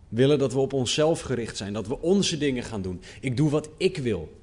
[0.09, 3.01] Willen dat we op onszelf gericht zijn, dat we onze dingen gaan doen.
[3.21, 4.40] Ik doe wat ik wil.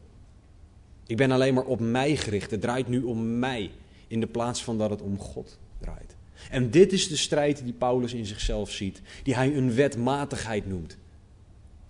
[1.09, 2.51] Ik ben alleen maar op mij gericht.
[2.51, 3.71] Het draait nu om mij
[4.09, 6.17] in de plaats van dat het om God draait.
[6.51, 10.97] En dit is de strijd die Paulus in zichzelf ziet, die hij een wetmatigheid noemt.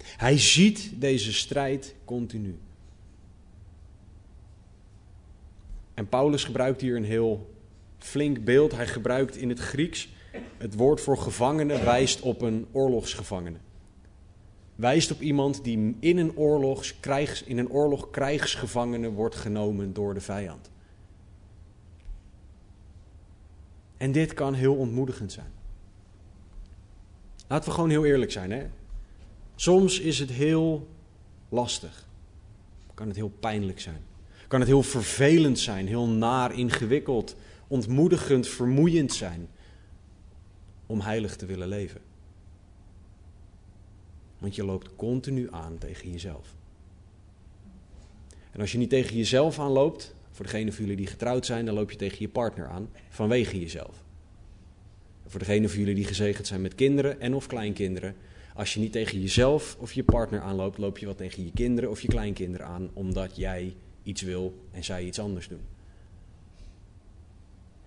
[0.02, 2.58] Hij ziet deze strijd continu.
[5.94, 7.50] En Paulus gebruikt hier een heel
[7.98, 8.72] flink beeld.
[8.72, 10.08] Hij gebruikt in het Grieks
[10.58, 13.56] het woord voor gevangene wijst op een oorlogsgevangene.
[14.78, 16.34] Wijst op iemand die in een,
[17.00, 20.70] krijgs, in een oorlog krijgsgevangene wordt genomen door de vijand.
[23.96, 25.52] En dit kan heel ontmoedigend zijn.
[27.46, 28.50] Laten we gewoon heel eerlijk zijn.
[28.50, 28.66] Hè?
[29.54, 30.88] Soms is het heel
[31.48, 32.06] lastig.
[32.94, 34.02] Kan het heel pijnlijk zijn.
[34.48, 37.36] Kan het heel vervelend zijn, heel naar, ingewikkeld,
[37.68, 39.48] ontmoedigend, vermoeiend zijn
[40.86, 42.07] om heilig te willen leven.
[44.38, 46.54] Want je loopt continu aan tegen jezelf.
[48.52, 51.74] En als je niet tegen jezelf aanloopt, voor degenen van jullie die getrouwd zijn, dan
[51.74, 54.02] loop je tegen je partner aan vanwege jezelf.
[55.26, 58.14] Voor degenen van jullie die gezegend zijn met kinderen en of kleinkinderen,
[58.54, 61.90] als je niet tegen jezelf of je partner aanloopt, loop je wat tegen je kinderen
[61.90, 65.60] of je kleinkinderen aan, omdat jij iets wil en zij iets anders doen.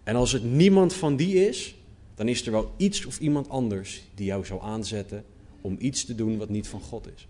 [0.03, 1.75] En als het niemand van die is,
[2.15, 5.25] dan is er wel iets of iemand anders die jou zou aanzetten
[5.61, 7.27] om iets te doen wat niet van God is.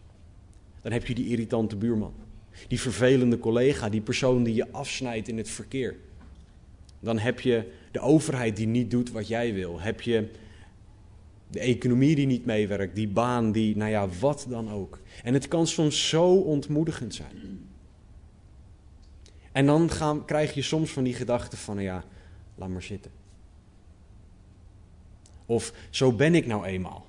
[0.81, 2.13] Dan heb je die irritante buurman,
[2.67, 5.95] die vervelende collega, die persoon die je afsnijdt in het verkeer.
[6.99, 9.79] Dan heb je de overheid die niet doet wat jij wil.
[9.79, 10.29] Heb je
[11.47, 14.99] de economie die niet meewerkt, die baan die, nou ja, wat dan ook.
[15.23, 17.67] En het kan soms zo ontmoedigend zijn.
[19.51, 22.03] En dan gaan, krijg je soms van die gedachten van, nou ja,
[22.55, 23.11] laat maar zitten.
[25.45, 27.05] Of zo ben ik nou eenmaal.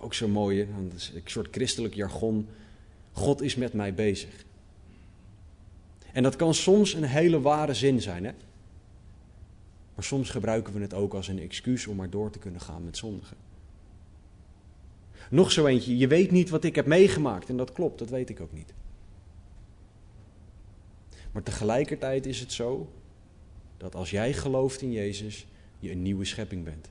[0.00, 0.92] Ook zo mooie, een
[1.24, 2.48] soort christelijk jargon.
[3.12, 4.44] God is met mij bezig.
[6.12, 8.32] En dat kan soms een hele ware zin zijn, hè?
[9.94, 12.84] Maar soms gebruiken we het ook als een excuus om maar door te kunnen gaan
[12.84, 13.36] met zondigen.
[15.30, 18.30] Nog zo eentje, je weet niet wat ik heb meegemaakt en dat klopt, dat weet
[18.30, 18.74] ik ook niet.
[21.32, 22.92] Maar tegelijkertijd is het zo
[23.76, 25.46] dat als jij gelooft in Jezus,
[25.78, 26.90] je een nieuwe schepping bent.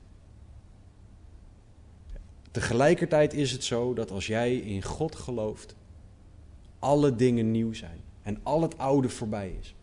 [2.50, 5.74] Tegelijkertijd is het zo dat als jij in God gelooft,
[6.78, 9.74] alle dingen nieuw zijn en al het oude voorbij is.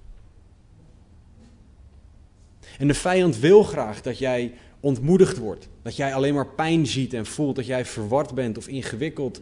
[2.77, 7.13] En de vijand wil graag dat jij ontmoedigd wordt, dat jij alleen maar pijn ziet
[7.13, 9.41] en voelt, dat jij verward bent of ingewikkeld,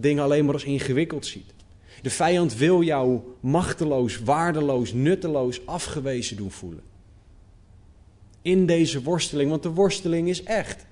[0.00, 1.54] dingen alleen maar als ingewikkeld ziet.
[2.02, 6.82] De vijand wil jou machteloos, waardeloos, nutteloos, afgewezen doen voelen
[8.48, 10.86] in deze worsteling, want de worsteling is echt.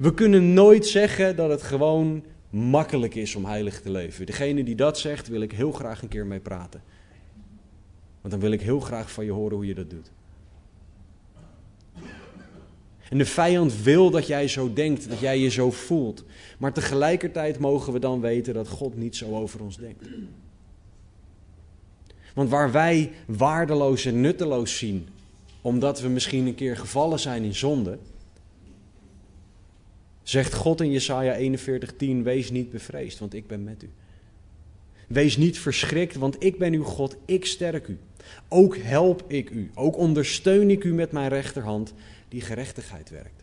[0.00, 4.26] We kunnen nooit zeggen dat het gewoon makkelijk is om heilig te leven.
[4.26, 6.82] Degene die dat zegt, wil ik heel graag een keer mee praten.
[8.20, 10.10] Want dan wil ik heel graag van je horen hoe je dat doet.
[13.10, 16.24] En de vijand wil dat jij zo denkt, dat jij je zo voelt.
[16.58, 20.08] Maar tegelijkertijd mogen we dan weten dat God niet zo over ons denkt.
[22.34, 25.08] Want waar wij waardeloos en nutteloos zien,
[25.60, 27.98] omdat we misschien een keer gevallen zijn in zonde,
[30.30, 33.90] zegt God in Jesaja 41:10: Wees niet bevreesd, want ik ben met u.
[35.08, 37.98] Wees niet verschrikt, want ik ben uw God, ik sterk u.
[38.48, 41.94] Ook help ik u, ook ondersteun ik u met mijn rechterhand
[42.28, 43.42] die gerechtigheid werkt.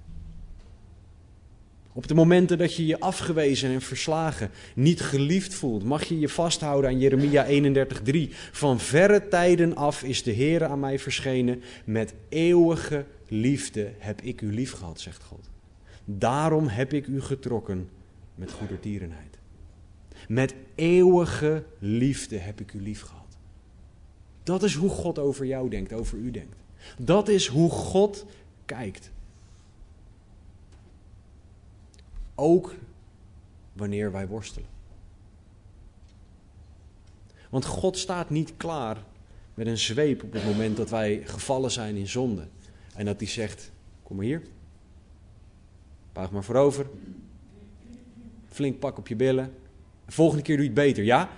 [1.93, 6.29] Op de momenten dat je je afgewezen en verslagen, niet geliefd voelt, mag je je
[6.29, 8.33] vasthouden aan Jeremia 31:3.
[8.51, 11.61] Van verre tijden af is de Heer aan mij verschenen.
[11.85, 15.49] Met eeuwige liefde heb ik u lief gehad, zegt God.
[16.09, 17.89] Daarom heb ik u getrokken
[18.35, 19.37] met goedertierenheid.
[20.27, 23.37] Met eeuwige liefde heb ik u lief gehad.
[24.43, 26.55] Dat is hoe God over jou denkt, over u denkt.
[26.97, 28.25] Dat is hoe God
[28.65, 29.11] kijkt.
[32.35, 32.75] Ook
[33.73, 34.69] wanneer wij worstelen.
[37.49, 38.97] Want God staat niet klaar
[39.53, 42.47] met een zweep op het moment dat wij gevallen zijn in zonde.
[42.93, 43.71] En dat hij zegt:
[44.03, 44.41] Kom maar hier.
[46.17, 46.85] Buig maar voorover.
[48.47, 49.53] Flink pak op je billen.
[50.05, 51.03] De volgende keer doe je het beter.
[51.03, 51.29] Ja,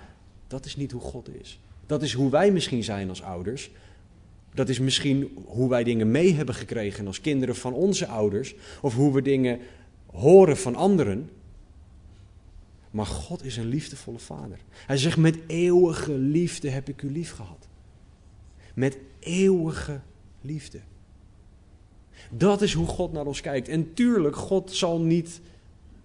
[0.46, 1.60] dat is niet hoe God is.
[1.86, 3.70] Dat is hoe wij misschien zijn als ouders.
[4.54, 8.54] Dat is misschien hoe wij dingen mee hebben gekregen als kinderen van onze ouders.
[8.80, 9.58] Of hoe we dingen
[10.06, 11.30] horen van anderen.
[12.90, 14.58] Maar God is een liefdevolle vader.
[14.86, 17.68] Hij zegt: Met eeuwige liefde heb ik u lief gehad.
[18.74, 20.00] Met eeuwige
[20.40, 20.80] liefde.
[22.30, 23.68] Dat is hoe God naar ons kijkt.
[23.68, 25.40] En tuurlijk, God zal niet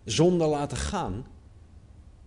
[0.03, 1.25] zonde laten gaan.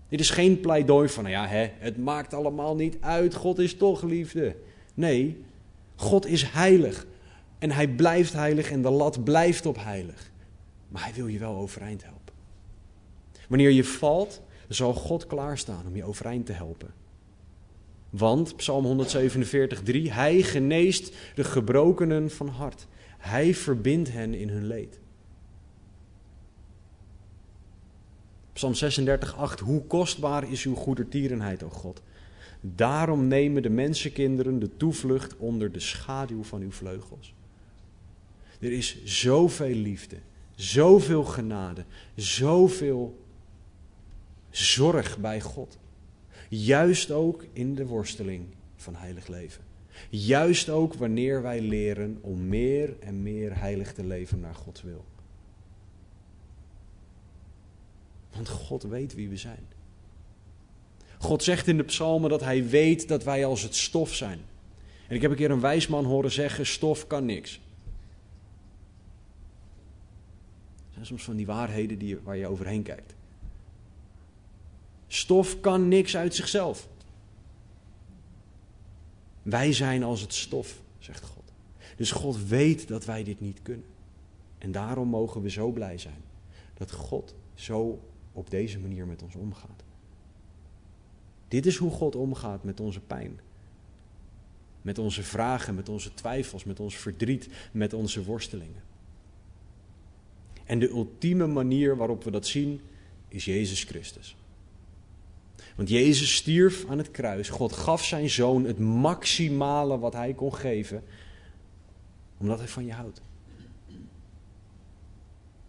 [0.09, 3.75] Dit is geen pleidooi van, nou ja, hè, het maakt allemaal niet uit, God is
[3.75, 4.57] toch liefde.
[4.95, 5.45] Nee,
[5.97, 7.07] God is heilig.
[7.59, 10.31] En hij blijft heilig en de lat blijft op heilig.
[10.89, 12.35] Maar hij wil je wel overeind helpen.
[13.49, 16.95] Wanneer je valt, zal God klaarstaan om je overeind te helpen.
[18.11, 22.87] Want, Psalm 147, 3, Hij geneest de gebrokenen van hart.
[23.29, 24.99] Hij verbindt hen in hun leed.
[28.53, 32.03] Psalm 36, 8, Hoe kostbaar is uw goedertierenheid, o God.
[32.61, 37.35] Daarom nemen de mensenkinderen de toevlucht onder de schaduw van uw vleugels.
[38.61, 40.17] Er is zoveel liefde,
[40.55, 43.25] zoveel genade, zoveel
[44.51, 45.79] zorg bij God.
[46.49, 49.68] Juist ook in de worsteling van heilig leven.
[50.11, 55.05] Juist ook wanneer wij leren om meer en meer heilig te leven naar Gods wil.
[58.33, 59.67] Want God weet wie we zijn.
[61.19, 64.41] God zegt in de psalmen dat hij weet dat wij als het stof zijn.
[65.09, 67.61] En ik heb een keer een wijsman horen zeggen: stof kan niks.
[70.85, 73.15] Dat zijn soms van die waarheden die, waar je overheen kijkt.
[75.07, 76.89] Stof kan niks uit zichzelf.
[79.43, 81.53] Wij zijn als het stof, zegt God.
[81.97, 83.87] Dus God weet dat wij dit niet kunnen.
[84.59, 86.23] En daarom mogen we zo blij zijn
[86.75, 88.01] dat God zo
[88.33, 89.85] op deze manier met ons omgaat.
[91.49, 93.41] Dit is hoe God omgaat met onze pijn.
[94.83, 98.83] Met onze vragen, met onze twijfels, met ons verdriet, met onze worstelingen.
[100.65, 102.81] En de ultieme manier waarop we dat zien
[103.29, 104.37] is Jezus Christus.
[105.79, 107.49] Want Jezus stierf aan het kruis.
[107.49, 111.03] God gaf zijn zoon het maximale wat hij kon geven,
[112.39, 113.21] omdat hij van je houdt.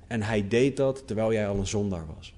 [0.08, 2.34] En hij deed dat terwijl jij al een zondaar was.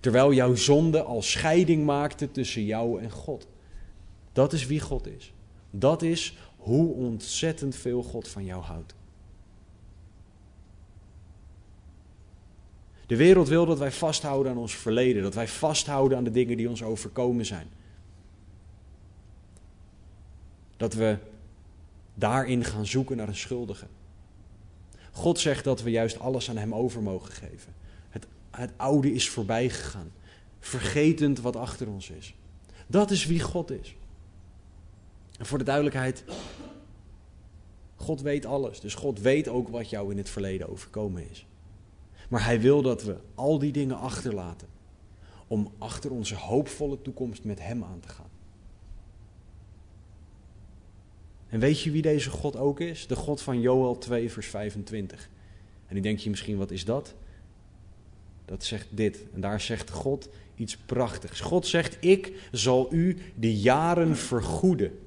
[0.00, 3.46] Terwijl jouw zonde al scheiding maakte tussen jou en God.
[4.32, 5.32] Dat is wie God is.
[5.70, 8.94] Dat is hoe ontzettend veel God van jou houdt.
[13.12, 16.56] De wereld wil dat wij vasthouden aan ons verleden, dat wij vasthouden aan de dingen
[16.56, 17.66] die ons overkomen zijn.
[20.76, 21.16] Dat we
[22.14, 23.86] daarin gaan zoeken naar een schuldige.
[25.10, 27.74] God zegt dat we juist alles aan Hem over mogen geven.
[28.10, 30.12] Het, het oude is voorbij gegaan,
[30.60, 32.34] vergetend wat achter ons is.
[32.86, 33.94] Dat is wie God is.
[35.38, 36.24] En voor de duidelijkheid,
[37.96, 38.80] God weet alles.
[38.80, 41.46] Dus God weet ook wat jou in het verleden overkomen is.
[42.32, 44.68] Maar hij wil dat we al die dingen achterlaten.
[45.46, 48.30] Om achter onze hoopvolle toekomst met hem aan te gaan.
[51.48, 53.06] En weet je wie deze God ook is?
[53.06, 55.28] De God van Joel 2, vers 25.
[55.86, 57.14] En nu denk je misschien, wat is dat?
[58.44, 59.24] Dat zegt dit.
[59.34, 61.40] En daar zegt God iets prachtigs.
[61.40, 64.98] God zegt, ik zal u de jaren vergoeden.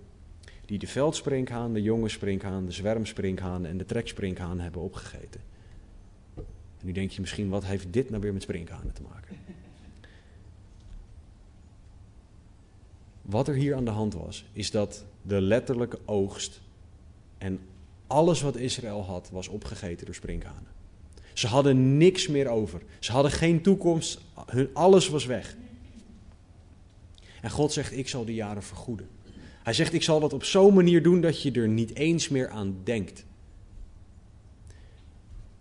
[0.66, 5.54] Die de veldsprinkhaan, de jonge sprinkhaan, de zwermsprinkhaan en de treksprinkhaan hebben opgegeten.
[6.86, 9.38] Nu denk je misschien, wat heeft dit nou weer met sprinkhanen te maken?
[13.22, 16.62] Wat er hier aan de hand was, is dat de letterlijke oogst
[17.38, 17.60] en
[18.08, 20.68] alles wat Israël had, was opgegeten door sprinkhanen.
[21.34, 22.82] Ze hadden niks meer over.
[23.00, 24.20] Ze hadden geen toekomst.
[24.46, 25.58] Hun alles was weg.
[27.42, 29.08] En God zegt: Ik zal die jaren vergoeden.
[29.64, 32.50] Hij zegt: Ik zal dat op zo'n manier doen dat je er niet eens meer
[32.50, 33.26] aan denkt.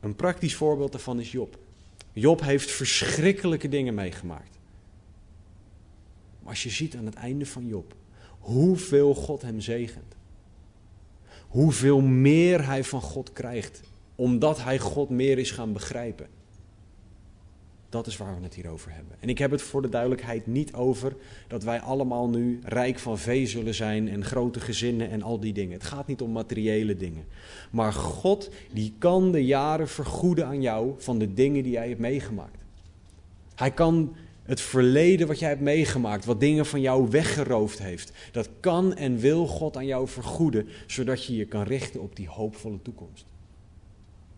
[0.05, 1.59] Een praktisch voorbeeld daarvan is Job.
[2.12, 4.59] Job heeft verschrikkelijke dingen meegemaakt.
[6.40, 7.95] Maar als je ziet aan het einde van Job
[8.38, 10.14] hoeveel God hem zegent,
[11.49, 13.81] hoeveel meer hij van God krijgt,
[14.14, 16.29] omdat hij God meer is gaan begrijpen.
[17.94, 19.16] Dat is waar we het hier over hebben.
[19.20, 21.16] En ik heb het voor de duidelijkheid niet over
[21.48, 25.52] dat wij allemaal nu rijk van vee zullen zijn en grote gezinnen en al die
[25.52, 25.72] dingen.
[25.72, 27.24] Het gaat niet om materiële dingen.
[27.70, 32.00] Maar God die kan de jaren vergoeden aan jou van de dingen die jij hebt
[32.00, 32.59] meegemaakt.
[33.54, 38.48] Hij kan het verleden wat jij hebt meegemaakt, wat dingen van jou weggeroofd heeft, dat
[38.61, 42.83] kan en wil God aan jou vergoeden, zodat je je kan richten op die hoopvolle
[42.83, 43.26] toekomst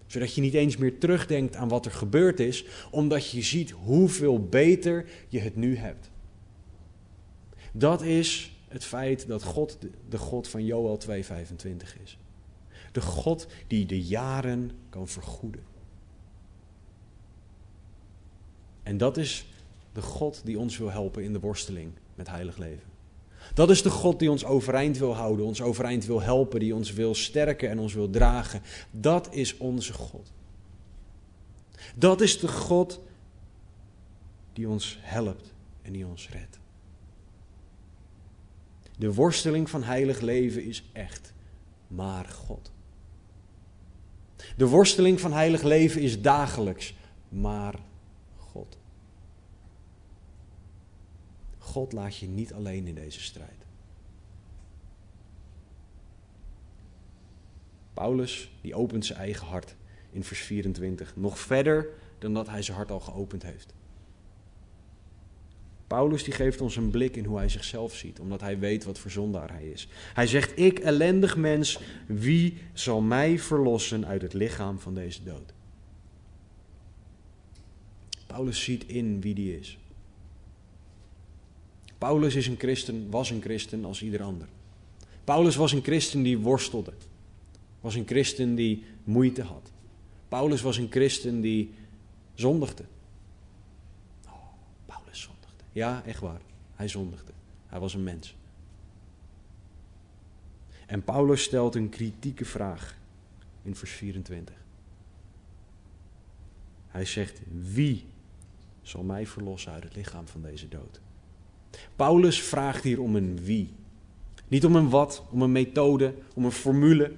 [0.06, 4.44] zodat je niet eens meer terugdenkt aan wat er gebeurd is, omdat je ziet hoeveel
[4.44, 6.10] beter je het nu hebt.
[7.72, 9.78] Dat is het feit dat God
[10.08, 11.12] de God van Joel 2,25
[12.02, 12.18] is.
[12.92, 15.62] De God die de jaren kan vergoeden.
[18.82, 19.46] En dat is
[19.92, 22.95] de God die ons wil helpen in de worsteling met heilig leven.
[23.54, 26.92] Dat is de God die ons overeind wil houden, ons overeind wil helpen, die ons
[26.92, 28.62] wil sterken en ons wil dragen.
[28.90, 30.32] Dat is onze God.
[31.94, 33.00] Dat is de God
[34.52, 36.58] die ons helpt en die ons redt.
[38.98, 41.32] De worsteling van heilig leven is echt,
[41.86, 42.72] maar God.
[44.56, 46.94] De worsteling van heilig leven is dagelijks,
[47.28, 47.95] maar God.
[51.66, 53.66] God laat je niet alleen in deze strijd.
[57.94, 59.76] Paulus, die opent zijn eigen hart
[60.10, 61.16] in vers 24.
[61.16, 61.88] Nog verder
[62.18, 63.74] dan dat hij zijn hart al geopend heeft.
[65.86, 68.98] Paulus die geeft ons een blik in hoe hij zichzelf ziet, omdat hij weet wat
[68.98, 69.88] voor zondaar hij is.
[70.14, 75.52] Hij zegt, ik ellendig mens, wie zal mij verlossen uit het lichaam van deze dood?
[78.26, 79.78] Paulus ziet in wie die is.
[81.98, 84.48] Paulus is een christen, was een christen als ieder ander.
[85.24, 86.92] Paulus was een christen die worstelde.
[87.80, 89.70] Was een christen die moeite had.
[90.28, 91.74] Paulus was een christen die
[92.34, 92.84] zondigde.
[94.26, 94.32] Oh,
[94.86, 95.64] Paulus zondigde.
[95.72, 96.40] Ja, echt waar.
[96.74, 97.32] Hij zondigde.
[97.66, 98.36] Hij was een mens.
[100.86, 102.98] En Paulus stelt een kritieke vraag
[103.62, 104.54] in vers 24.
[106.86, 108.04] Hij zegt: Wie
[108.82, 111.00] zal mij verlossen uit het lichaam van deze dood?
[111.96, 113.74] Paulus vraagt hier om een wie.
[114.48, 117.12] Niet om een wat, om een methode, om een formule.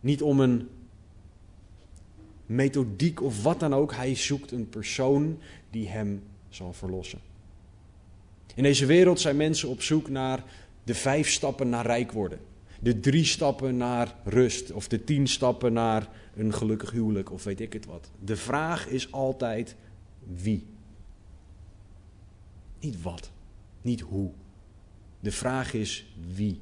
[0.00, 0.68] Niet om een
[2.46, 3.94] methodiek of wat dan ook.
[3.94, 5.38] Hij zoekt een persoon
[5.70, 7.18] die hem zal verlossen.
[8.54, 10.44] In deze wereld zijn mensen op zoek naar
[10.84, 12.38] de vijf stappen naar rijk worden.
[12.80, 14.72] De drie stappen naar rust.
[14.72, 17.32] Of de tien stappen naar een gelukkig huwelijk.
[17.32, 18.10] Of weet ik het wat.
[18.24, 19.76] De vraag is altijd
[20.36, 20.66] wie.
[22.82, 23.30] Niet wat.
[23.82, 24.30] Niet hoe.
[25.20, 26.60] De vraag is wie.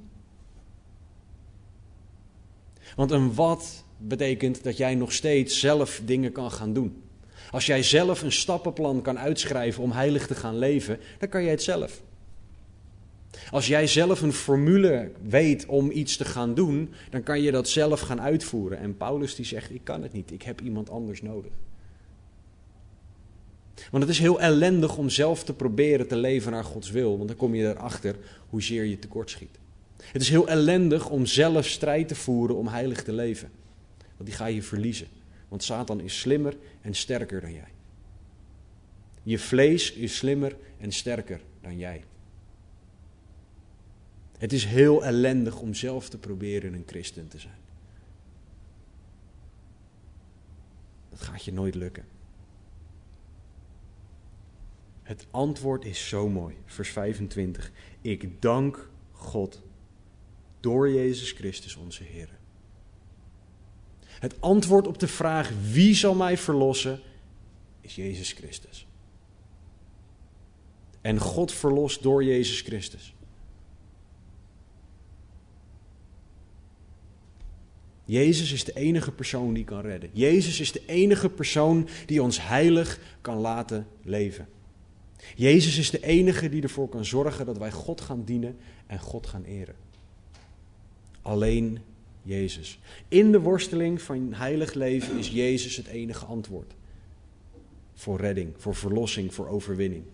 [2.96, 7.02] Want een wat betekent dat jij nog steeds zelf dingen kan gaan doen.
[7.50, 11.50] Als jij zelf een stappenplan kan uitschrijven om heilig te gaan leven, dan kan jij
[11.50, 12.02] het zelf.
[13.50, 17.68] Als jij zelf een formule weet om iets te gaan doen, dan kan je dat
[17.68, 18.78] zelf gaan uitvoeren.
[18.78, 21.52] En Paulus die zegt, ik kan het niet, ik heb iemand anders nodig.
[23.90, 27.28] Want het is heel ellendig om zelf te proberen te leven naar Gods wil, want
[27.28, 28.16] dan kom je erachter
[28.48, 29.58] hoezeer je tekortschiet.
[30.02, 33.50] Het is heel ellendig om zelf strijd te voeren om heilig te leven.
[34.16, 35.06] Want die ga je verliezen.
[35.48, 37.72] Want Satan is slimmer en sterker dan jij.
[39.22, 42.04] Je vlees is slimmer en sterker dan jij.
[44.38, 47.58] Het is heel ellendig om zelf te proberen een christen te zijn.
[51.10, 52.04] Dat gaat je nooit lukken.
[55.10, 56.54] Het antwoord is zo mooi.
[56.64, 57.72] Vers 25.
[58.00, 59.62] Ik dank God
[60.60, 62.28] door Jezus Christus onze Heer.
[64.06, 67.00] Het antwoord op de vraag wie zal mij verlossen
[67.80, 68.86] is Jezus Christus.
[71.00, 73.14] En God verlost door Jezus Christus.
[78.04, 80.10] Jezus is de enige persoon die kan redden.
[80.12, 84.48] Jezus is de enige persoon die ons heilig kan laten leven.
[85.36, 88.56] Jezus is de enige die ervoor kan zorgen dat wij God gaan dienen
[88.86, 89.74] en God gaan eren.
[91.22, 91.78] Alleen
[92.22, 92.78] Jezus.
[93.08, 96.74] In de worsteling van heilig leven is Jezus het enige antwoord.
[97.94, 100.04] Voor redding, voor verlossing, voor overwinning.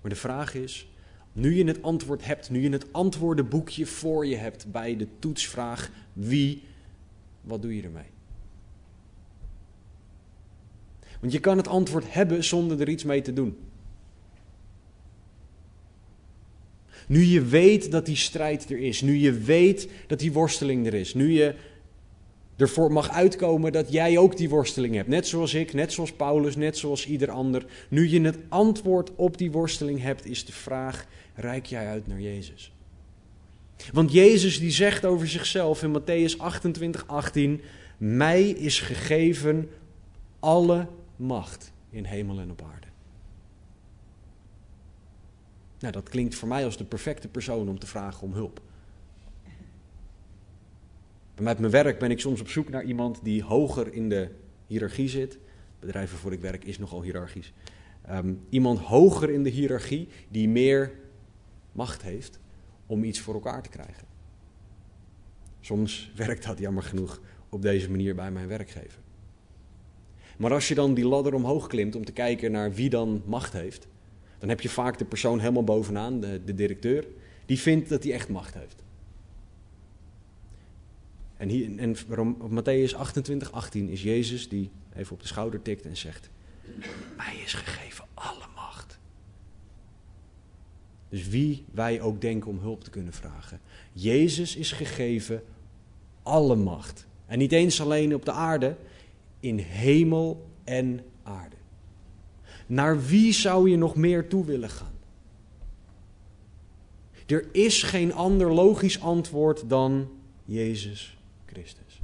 [0.00, 0.88] Maar de vraag is,
[1.32, 5.90] nu je het antwoord hebt, nu je het antwoordenboekje voor je hebt bij de toetsvraag
[6.12, 6.62] wie,
[7.40, 8.17] wat doe je ermee?
[11.20, 13.56] Want je kan het antwoord hebben zonder er iets mee te doen.
[17.06, 20.94] Nu je weet dat die strijd er is, nu je weet dat die worsteling er
[20.94, 21.54] is, nu je
[22.56, 26.56] ervoor mag uitkomen dat jij ook die worsteling hebt, net zoals ik, net zoals Paulus,
[26.56, 27.66] net zoals ieder ander.
[27.88, 32.20] Nu je het antwoord op die worsteling hebt, is de vraag: reik jij uit naar
[32.20, 32.72] Jezus?
[33.92, 37.60] Want Jezus die zegt over zichzelf in Matthäus 28, 18:
[37.98, 39.68] Mij is gegeven
[40.40, 40.86] alle
[41.18, 42.86] macht in hemel en op aarde.
[45.78, 48.60] Nou, dat klinkt voor mij als de perfecte persoon om te vragen om hulp.
[51.40, 54.30] Met mijn werk ben ik soms op zoek naar iemand die hoger in de
[54.66, 55.38] hiërarchie zit.
[55.80, 57.52] Bedrijven waarvoor ik werk is nogal hiërarchisch.
[58.02, 60.92] Ehm, iemand hoger in de hiërarchie die meer
[61.72, 62.38] macht heeft
[62.86, 64.06] om iets voor elkaar te krijgen.
[65.60, 69.00] Soms werkt dat jammer genoeg op deze manier bij mijn werkgever.
[70.38, 73.52] Maar als je dan die ladder omhoog klimt om te kijken naar wie dan macht
[73.52, 73.86] heeft,
[74.38, 77.06] dan heb je vaak de persoon helemaal bovenaan, de, de directeur,
[77.46, 78.82] die vindt dat hij echt macht heeft.
[81.36, 81.96] En, hier, en
[82.50, 86.30] Matthäus 28, 18 is Jezus die even op de schouder tikt en zegt:
[87.16, 88.98] Mij is gegeven alle macht.
[91.08, 93.60] Dus wie wij ook denken om hulp te kunnen vragen.
[93.92, 95.42] Jezus is gegeven
[96.22, 97.06] alle macht.
[97.26, 98.76] En niet eens alleen op de aarde,
[99.40, 101.56] in hemel en aarde.
[102.66, 104.96] Naar wie zou je nog meer toe willen gaan?
[107.26, 110.08] Er is geen ander logisch antwoord dan
[110.44, 112.00] Jezus Christus.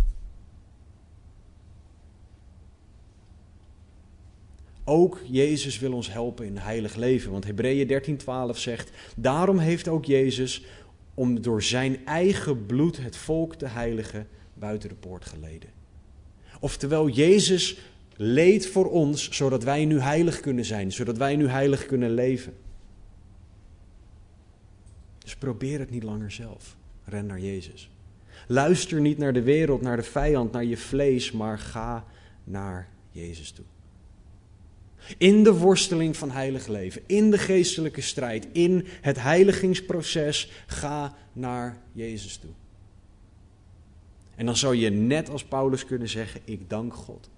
[4.84, 7.30] Ook Jezus wil ons helpen in heilig leven.
[7.30, 7.86] Want Hebreeën
[8.54, 10.64] 13:12 zegt: Daarom heeft ook Jezus,
[11.14, 15.70] om door zijn eigen bloed het volk te heiligen, buiten de poort geleden.
[16.64, 17.78] Oftewel, Jezus
[18.16, 22.54] leed voor ons, zodat wij nu heilig kunnen zijn, zodat wij nu heilig kunnen leven.
[25.18, 26.76] Dus probeer het niet langer zelf.
[27.04, 27.90] Ren naar Jezus.
[28.46, 32.04] Luister niet naar de wereld, naar de vijand, naar je vlees, maar ga
[32.44, 33.64] naar Jezus toe.
[35.18, 41.82] In de worsteling van heilig leven, in de geestelijke strijd, in het heiligingsproces, ga naar
[41.92, 42.52] Jezus toe.
[44.36, 47.30] En dan zou je net als Paulus kunnen zeggen: Ik dank God.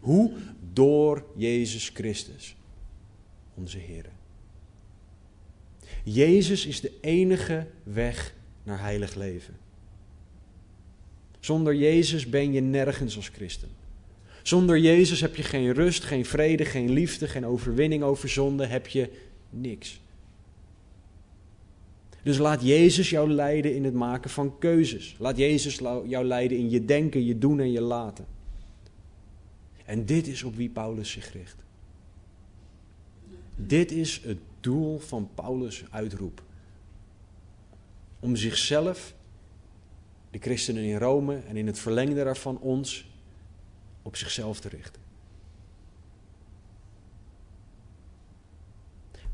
[0.00, 0.32] Hoe?
[0.72, 2.56] Door Jezus Christus,
[3.54, 4.04] onze Heer.
[6.04, 9.56] Jezus is de enige weg naar heilig leven.
[11.40, 13.68] Zonder Jezus ben je nergens als christen.
[14.42, 18.86] Zonder Jezus heb je geen rust, geen vrede, geen liefde, geen overwinning over zonde, heb
[18.86, 19.10] je
[19.50, 20.00] niks.
[22.26, 25.16] Dus laat Jezus jou leiden in het maken van keuzes.
[25.18, 28.26] Laat Jezus jou leiden in je denken, je doen en je laten.
[29.84, 31.56] En dit is op wie Paulus zich richt.
[33.56, 36.42] Dit is het doel van Paulus' uitroep.
[38.20, 39.14] Om zichzelf,
[40.30, 43.08] de christenen in Rome en in het verlengde daarvan ons,
[44.02, 45.05] op zichzelf te richten.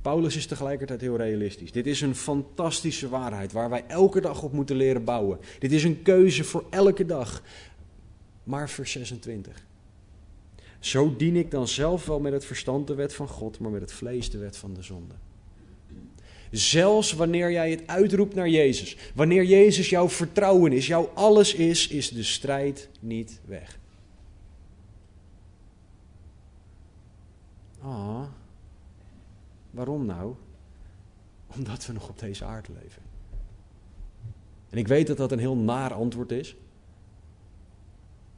[0.02, 1.72] Paulus is tegelijkertijd heel realistisch.
[1.72, 5.38] Dit is een fantastische waarheid waar wij elke dag op moeten leren bouwen.
[5.58, 7.42] Dit is een keuze voor elke dag.
[8.44, 9.66] Maar vers 26.
[10.78, 13.80] Zo dien ik dan zelf wel met het verstand de wet van God, maar met
[13.80, 15.14] het vlees de wet van de zonde.
[16.50, 21.88] Zelfs wanneer jij het uitroept naar Jezus, wanneer Jezus jouw vertrouwen is, jouw alles is,
[21.88, 23.78] is de strijd niet weg.
[27.80, 28.22] Ah,
[29.72, 30.34] waarom nou?
[31.46, 33.02] Omdat we nog op deze aarde leven.
[34.70, 36.56] En ik weet dat dat een heel naar antwoord is.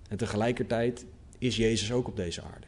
[0.08, 1.04] En tegelijkertijd
[1.38, 2.66] is Jezus ook op deze aarde.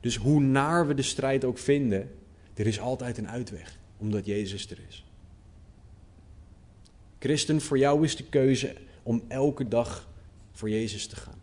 [0.00, 2.10] Dus hoe naar we de strijd ook vinden,
[2.54, 5.04] er is altijd een uitweg, omdat Jezus er is.
[7.18, 10.08] Christen, voor jou is de keuze om elke dag
[10.52, 11.37] voor Jezus te gaan.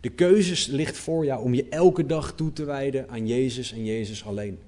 [0.00, 3.84] De keuze ligt voor jou om je elke dag toe te wijden aan Jezus en
[3.84, 4.58] Jezus alleen.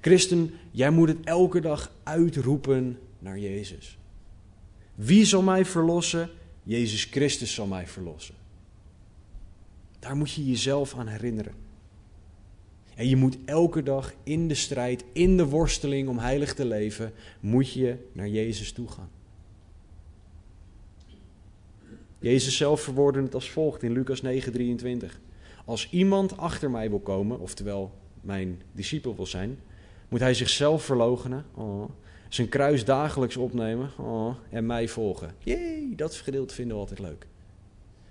[0.00, 3.98] Christen, jij moet het elke dag uitroepen naar Jezus.
[4.94, 6.30] Wie zal mij verlossen?
[6.62, 8.34] Jezus Christus zal mij verlossen.
[9.98, 11.52] Daar moet je jezelf aan herinneren.
[12.94, 17.12] En je moet elke dag in de strijd, in de worsteling om heilig te leven,
[17.40, 19.10] moet je naar Jezus toe gaan.
[22.24, 25.20] Jezus zelf verwoordde het als volgt in Lucas 9:23.
[25.64, 29.58] Als iemand achter mij wil komen, oftewel mijn discipel wil zijn,
[30.08, 31.90] moet hij zichzelf verloochenen, oh,
[32.28, 35.34] zijn kruis dagelijks opnemen oh, en mij volgen.
[35.38, 37.26] Jee, dat gedeelte vinden we altijd leuk.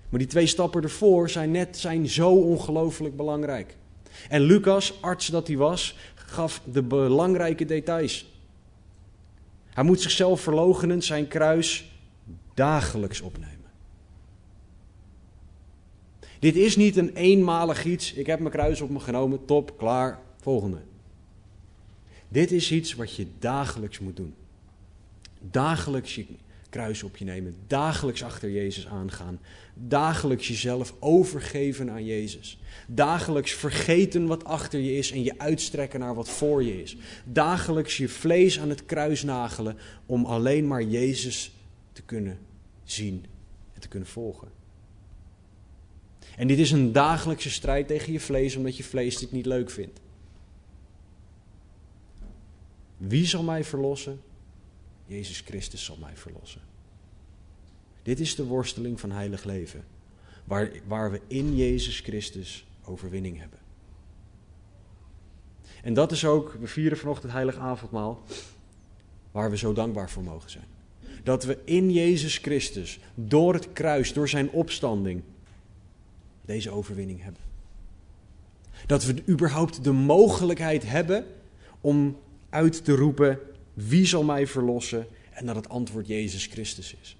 [0.08, 3.76] Maar die twee stappen ervoor zijn, net, zijn zo ongelooflijk belangrijk.
[4.28, 8.26] En Lucas, arts dat hij was, gaf de belangrijke details.
[9.70, 11.92] Hij moet zichzelf verloochenen, zijn kruis
[12.54, 13.53] dagelijks opnemen.
[16.44, 18.12] Dit is niet een eenmalig iets.
[18.12, 20.78] Ik heb mijn kruis op me genomen, top, klaar, volgende.
[22.28, 24.34] Dit is iets wat je dagelijks moet doen.
[25.40, 26.26] Dagelijks je
[26.70, 27.56] kruis op je nemen.
[27.66, 29.38] Dagelijks achter Jezus aangaan.
[29.74, 32.58] Dagelijks jezelf overgeven aan Jezus.
[32.86, 36.96] Dagelijks vergeten wat achter je is en je uitstrekken naar wat voor je is.
[37.24, 39.76] Dagelijks je vlees aan het kruis nagelen
[40.06, 41.52] om alleen maar Jezus
[41.92, 42.38] te kunnen
[42.82, 43.24] zien
[43.72, 44.63] en te kunnen volgen.
[46.36, 49.70] En dit is een dagelijkse strijd tegen je vlees, omdat je vlees dit niet leuk
[49.70, 50.00] vindt.
[52.96, 54.20] Wie zal mij verlossen?
[55.06, 56.60] Jezus Christus zal mij verlossen.
[58.02, 59.84] Dit is de worsteling van heilig leven,
[60.44, 63.58] waar, waar we in Jezus Christus overwinning hebben.
[65.82, 68.22] En dat is ook, we vieren vanochtend heilig avondmaal,
[69.30, 70.64] waar we zo dankbaar voor mogen zijn.
[71.22, 75.22] Dat we in Jezus Christus, door het kruis, door zijn opstanding,
[76.44, 77.42] deze overwinning hebben.
[78.86, 81.26] Dat we überhaupt de mogelijkheid hebben
[81.80, 82.18] om
[82.48, 83.38] uit te roepen:
[83.74, 85.06] wie zal mij verlossen?
[85.30, 87.16] En dat het antwoord Jezus Christus is.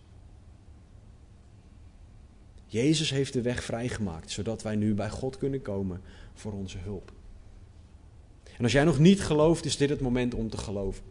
[2.66, 6.01] Jezus heeft de weg vrijgemaakt, zodat wij nu bij God kunnen komen
[6.35, 7.12] voor onze hulp.
[8.57, 11.03] En als jij nog niet gelooft, is dit het moment om te geloven.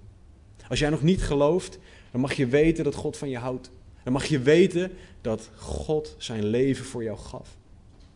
[0.69, 1.79] Als jij nog niet gelooft,
[2.11, 3.69] dan mag je weten dat God van je houdt.
[4.03, 4.91] Dan mag je weten
[5.21, 7.57] dat God zijn leven voor jou gaf.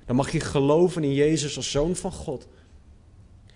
[0.07, 2.47] Dan mag je geloven in Jezus als zoon van God.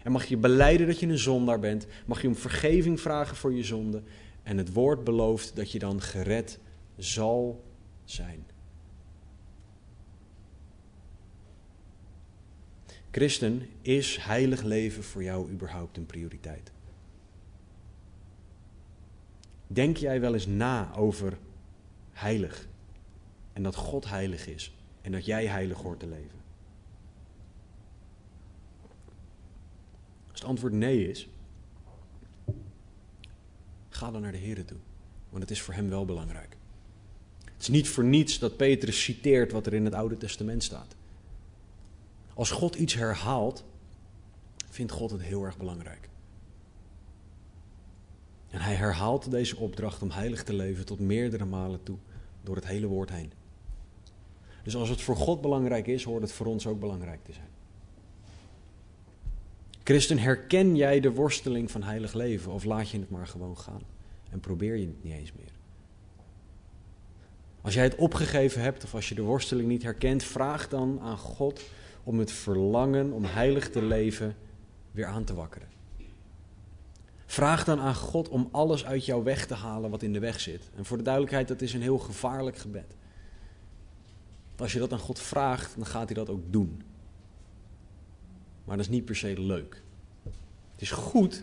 [0.04, 1.88] En mag je beleiden dat je een zondaar bent.
[2.06, 4.02] Mag je om vergeving vragen voor je zonde.
[4.43, 6.60] En het woord belooft dat je dan gered
[6.97, 7.64] zal
[8.04, 8.45] zijn.
[13.12, 16.72] Christen, is heilig leven voor jou überhaupt een prioriteit?
[19.68, 21.38] Denk jij wel eens na over
[22.12, 22.68] heilig
[23.54, 26.41] en dat God heilig is en dat jij heilig hoort te leven?
[30.42, 31.28] Het antwoord nee is,
[33.89, 34.78] ga dan naar de Heer toe,
[35.30, 36.58] want het is voor hem wel belangrijk.
[37.44, 40.96] Het is niet voor niets dat Petrus citeert wat er in het Oude Testament staat.
[42.34, 43.64] Als God iets herhaalt,
[44.70, 46.10] vindt God het heel erg belangrijk.
[48.50, 51.98] En hij herhaalt deze opdracht om heilig te leven tot meerdere malen toe,
[52.44, 53.32] door het hele woord heen.
[54.64, 57.51] Dus als het voor God belangrijk is, hoort het voor ons ook belangrijk te zijn.
[59.84, 63.82] Christen, herken jij de worsteling van heilig leven of laat je het maar gewoon gaan
[64.29, 65.51] en probeer je het niet eens meer?
[67.61, 71.17] Als jij het opgegeven hebt of als je de worsteling niet herkent, vraag dan aan
[71.17, 71.61] God
[72.03, 74.36] om het verlangen om heilig te leven
[74.91, 75.67] weer aan te wakkeren.
[77.25, 80.39] Vraag dan aan God om alles uit jou weg te halen wat in de weg
[80.39, 80.69] zit.
[80.75, 82.95] En voor de duidelijkheid, dat is een heel gevaarlijk gebed.
[84.57, 86.82] Als je dat aan God vraagt, dan gaat hij dat ook doen.
[88.64, 89.82] Maar dat is niet per se leuk.
[90.72, 91.34] Het is goed.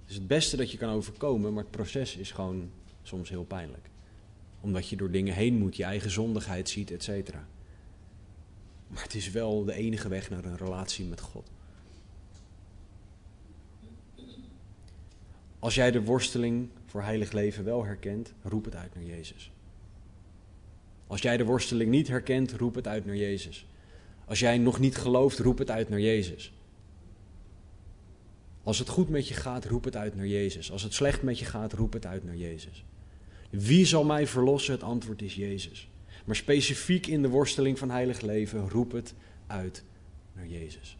[0.00, 2.70] Het is het beste dat je kan overkomen, maar het proces is gewoon
[3.02, 3.88] soms heel pijnlijk.
[4.60, 7.46] Omdat je door dingen heen moet, je eigen zondigheid ziet, et cetera.
[8.86, 11.50] Maar het is wel de enige weg naar een relatie met God.
[15.58, 19.52] Als jij de worsteling voor heilig leven wel herkent, roep het uit naar Jezus.
[21.06, 23.66] Als jij de worsteling niet herkent, roep het uit naar Jezus.
[24.30, 26.52] Als jij nog niet gelooft, roep het uit naar Jezus.
[28.62, 30.72] Als het goed met je gaat, roep het uit naar Jezus.
[30.72, 32.84] Als het slecht met je gaat, roep het uit naar Jezus.
[33.50, 34.74] Wie zal mij verlossen?
[34.74, 35.88] Het antwoord is Jezus.
[36.24, 39.14] Maar specifiek in de worsteling van heilig leven, roep het
[39.46, 39.84] uit
[40.32, 40.96] naar Jezus.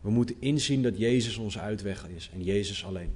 [0.00, 3.12] We moeten inzien dat Jezus onze uitweg is en Jezus alleen.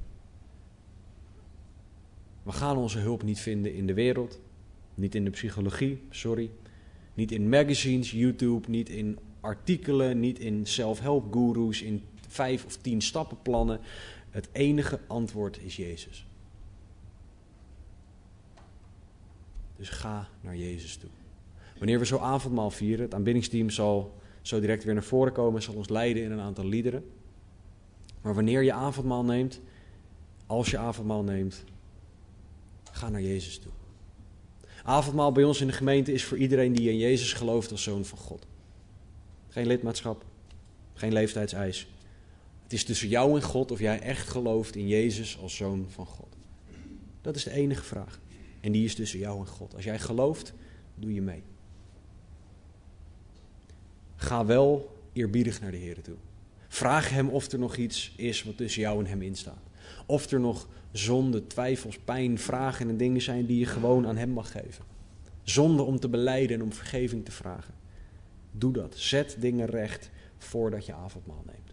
[2.42, 4.40] We gaan onze hulp niet vinden in de wereld,
[4.94, 6.50] niet in de psychologie, sorry,
[7.14, 11.36] niet in magazines, YouTube, niet in artikelen, niet in self-help
[11.70, 13.80] in vijf of tien stappenplannen.
[14.30, 16.26] Het enige antwoord is Jezus.
[19.76, 21.10] Dus ga naar Jezus toe.
[21.78, 25.74] Wanneer we zo avondmaal vieren, het aanbiddingsteam zal zo direct weer naar voren komen, zal
[25.74, 27.04] ons leiden in een aantal liederen.
[28.22, 29.60] Maar wanneer je avondmaal neemt,
[30.46, 31.64] als je avondmaal neemt,
[32.92, 33.72] ga naar Jezus toe.
[34.86, 38.04] Avondmaal bij ons in de gemeente is voor iedereen die in Jezus gelooft als zoon
[38.04, 38.46] van God.
[39.48, 40.24] Geen lidmaatschap,
[40.94, 41.88] geen leeftijdseis.
[42.62, 46.06] Het is tussen jou en God of jij echt gelooft in Jezus als zoon van
[46.06, 46.36] God.
[47.20, 48.20] Dat is de enige vraag.
[48.60, 49.74] En die is tussen jou en God.
[49.74, 50.52] Als jij gelooft,
[50.94, 51.42] doe je mee.
[54.16, 56.16] Ga wel eerbiedig naar de Heer toe.
[56.68, 59.62] Vraag Hem of er nog iets is wat tussen jou en Hem instaat.
[60.06, 64.30] Of er nog zonde, twijfels, pijn, vragen en dingen zijn die je gewoon aan Hem
[64.30, 64.84] mag geven.
[65.42, 67.74] Zonde om te beleiden en om vergeving te vragen.
[68.50, 68.94] Doe dat.
[68.96, 71.72] Zet dingen recht voordat je avondmaal neemt.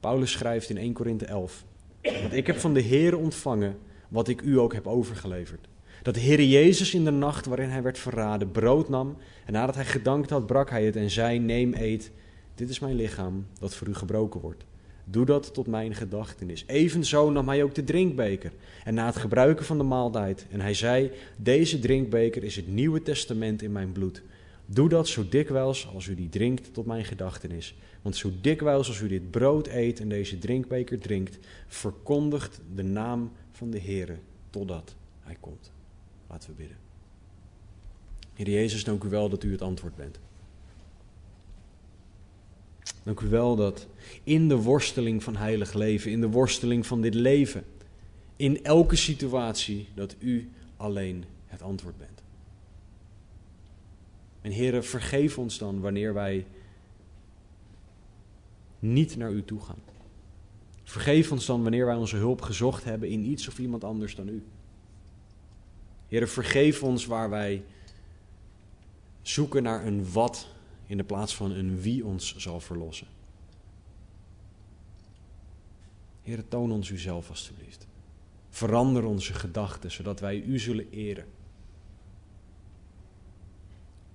[0.00, 1.64] Paulus schrijft in 1 Korinthe 11.
[2.02, 5.68] Want ik heb van de Heer ontvangen wat ik u ook heb overgeleverd.
[6.02, 9.16] Dat de Heer Jezus in de nacht waarin hij werd verraden brood nam
[9.46, 12.10] en nadat hij gedankt had brak hij het en zei neem eet,
[12.54, 14.64] dit is mijn lichaam dat voor u gebroken wordt.
[15.10, 16.64] Doe dat tot mijn gedachtenis.
[16.66, 18.52] Evenzo nam hij ook de drinkbeker
[18.84, 23.02] en na het gebruiken van de maaltijd en hij zei deze drinkbeker is het nieuwe
[23.02, 24.22] testament in mijn bloed.
[24.66, 27.74] Doe dat zo dikwijls als u die drinkt tot mijn gedachtenis.
[28.02, 33.32] Want zo dikwijls als u dit brood eet en deze drinkbeker drinkt, verkondigt de naam
[33.52, 34.16] van de Heere
[34.50, 35.72] totdat hij komt.
[36.28, 36.76] Laten we bidden.
[38.34, 40.18] Heer Jezus, dank u wel dat u het antwoord bent.
[43.02, 43.86] Dank u wel dat
[44.24, 47.64] in de worsteling van heilig leven, in de worsteling van dit leven,
[48.36, 52.22] in elke situatie, dat u alleen het antwoord bent.
[54.40, 56.46] En Heere, vergeef ons dan wanneer wij
[58.78, 59.82] niet naar u toe gaan.
[60.84, 64.28] Vergeef ons dan wanneer wij onze hulp gezocht hebben in iets of iemand anders dan
[64.28, 64.42] u.
[66.08, 67.62] Heere, vergeef ons waar wij
[69.22, 70.48] zoeken naar een wat
[70.88, 73.06] in de plaats van een wie ons zal verlossen.
[76.22, 77.86] Heer, toon ons uzelf alstublieft.
[78.48, 81.24] Verander onze gedachten, zodat wij u zullen eren.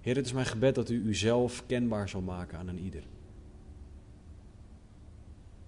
[0.02, 3.04] Heer, het is mijn gebed dat u uzelf kenbaar zal maken aan een ieder.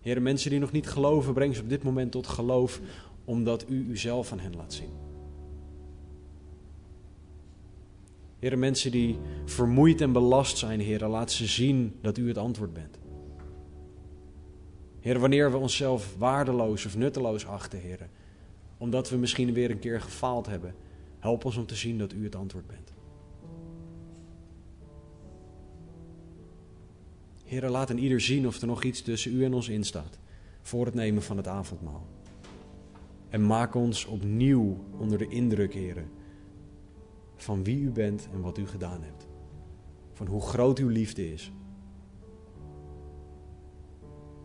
[0.02, 2.82] Heer, mensen die nog niet geloven, breng ze op dit moment tot geloof,
[3.26, 5.05] omdat u uzelf aan hen laat zien.
[8.40, 12.74] Heer, mensen die vermoeid en belast zijn, Heer, laat ze zien dat u het antwoord
[12.74, 13.00] bent.
[15.00, 18.10] Heer, wanneer we onszelf waardeloos of nutteloos achten, Heer,
[18.78, 20.76] omdat we misschien weer een keer gefaald hebben,
[21.20, 22.94] help ons om te zien dat u het antwoord bent.
[27.44, 30.20] Heer, laat een ieder zien of er nog iets tussen u en ons instaat
[30.62, 32.08] voor het nemen van het avondmaal.
[33.30, 36.06] En maak ons opnieuw onder de indruk, Heer,
[37.36, 39.28] van wie u bent en wat u gedaan hebt.
[40.14, 41.52] Van hoe groot uw liefde is.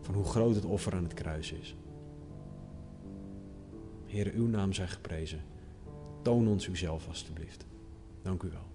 [0.01, 1.75] Van hoe groot het offer aan het kruis is.
[4.05, 5.43] Heer, uw naam zij geprezen.
[6.21, 7.65] Toon ons uzelf alstublieft.
[8.21, 8.70] Dank u wel.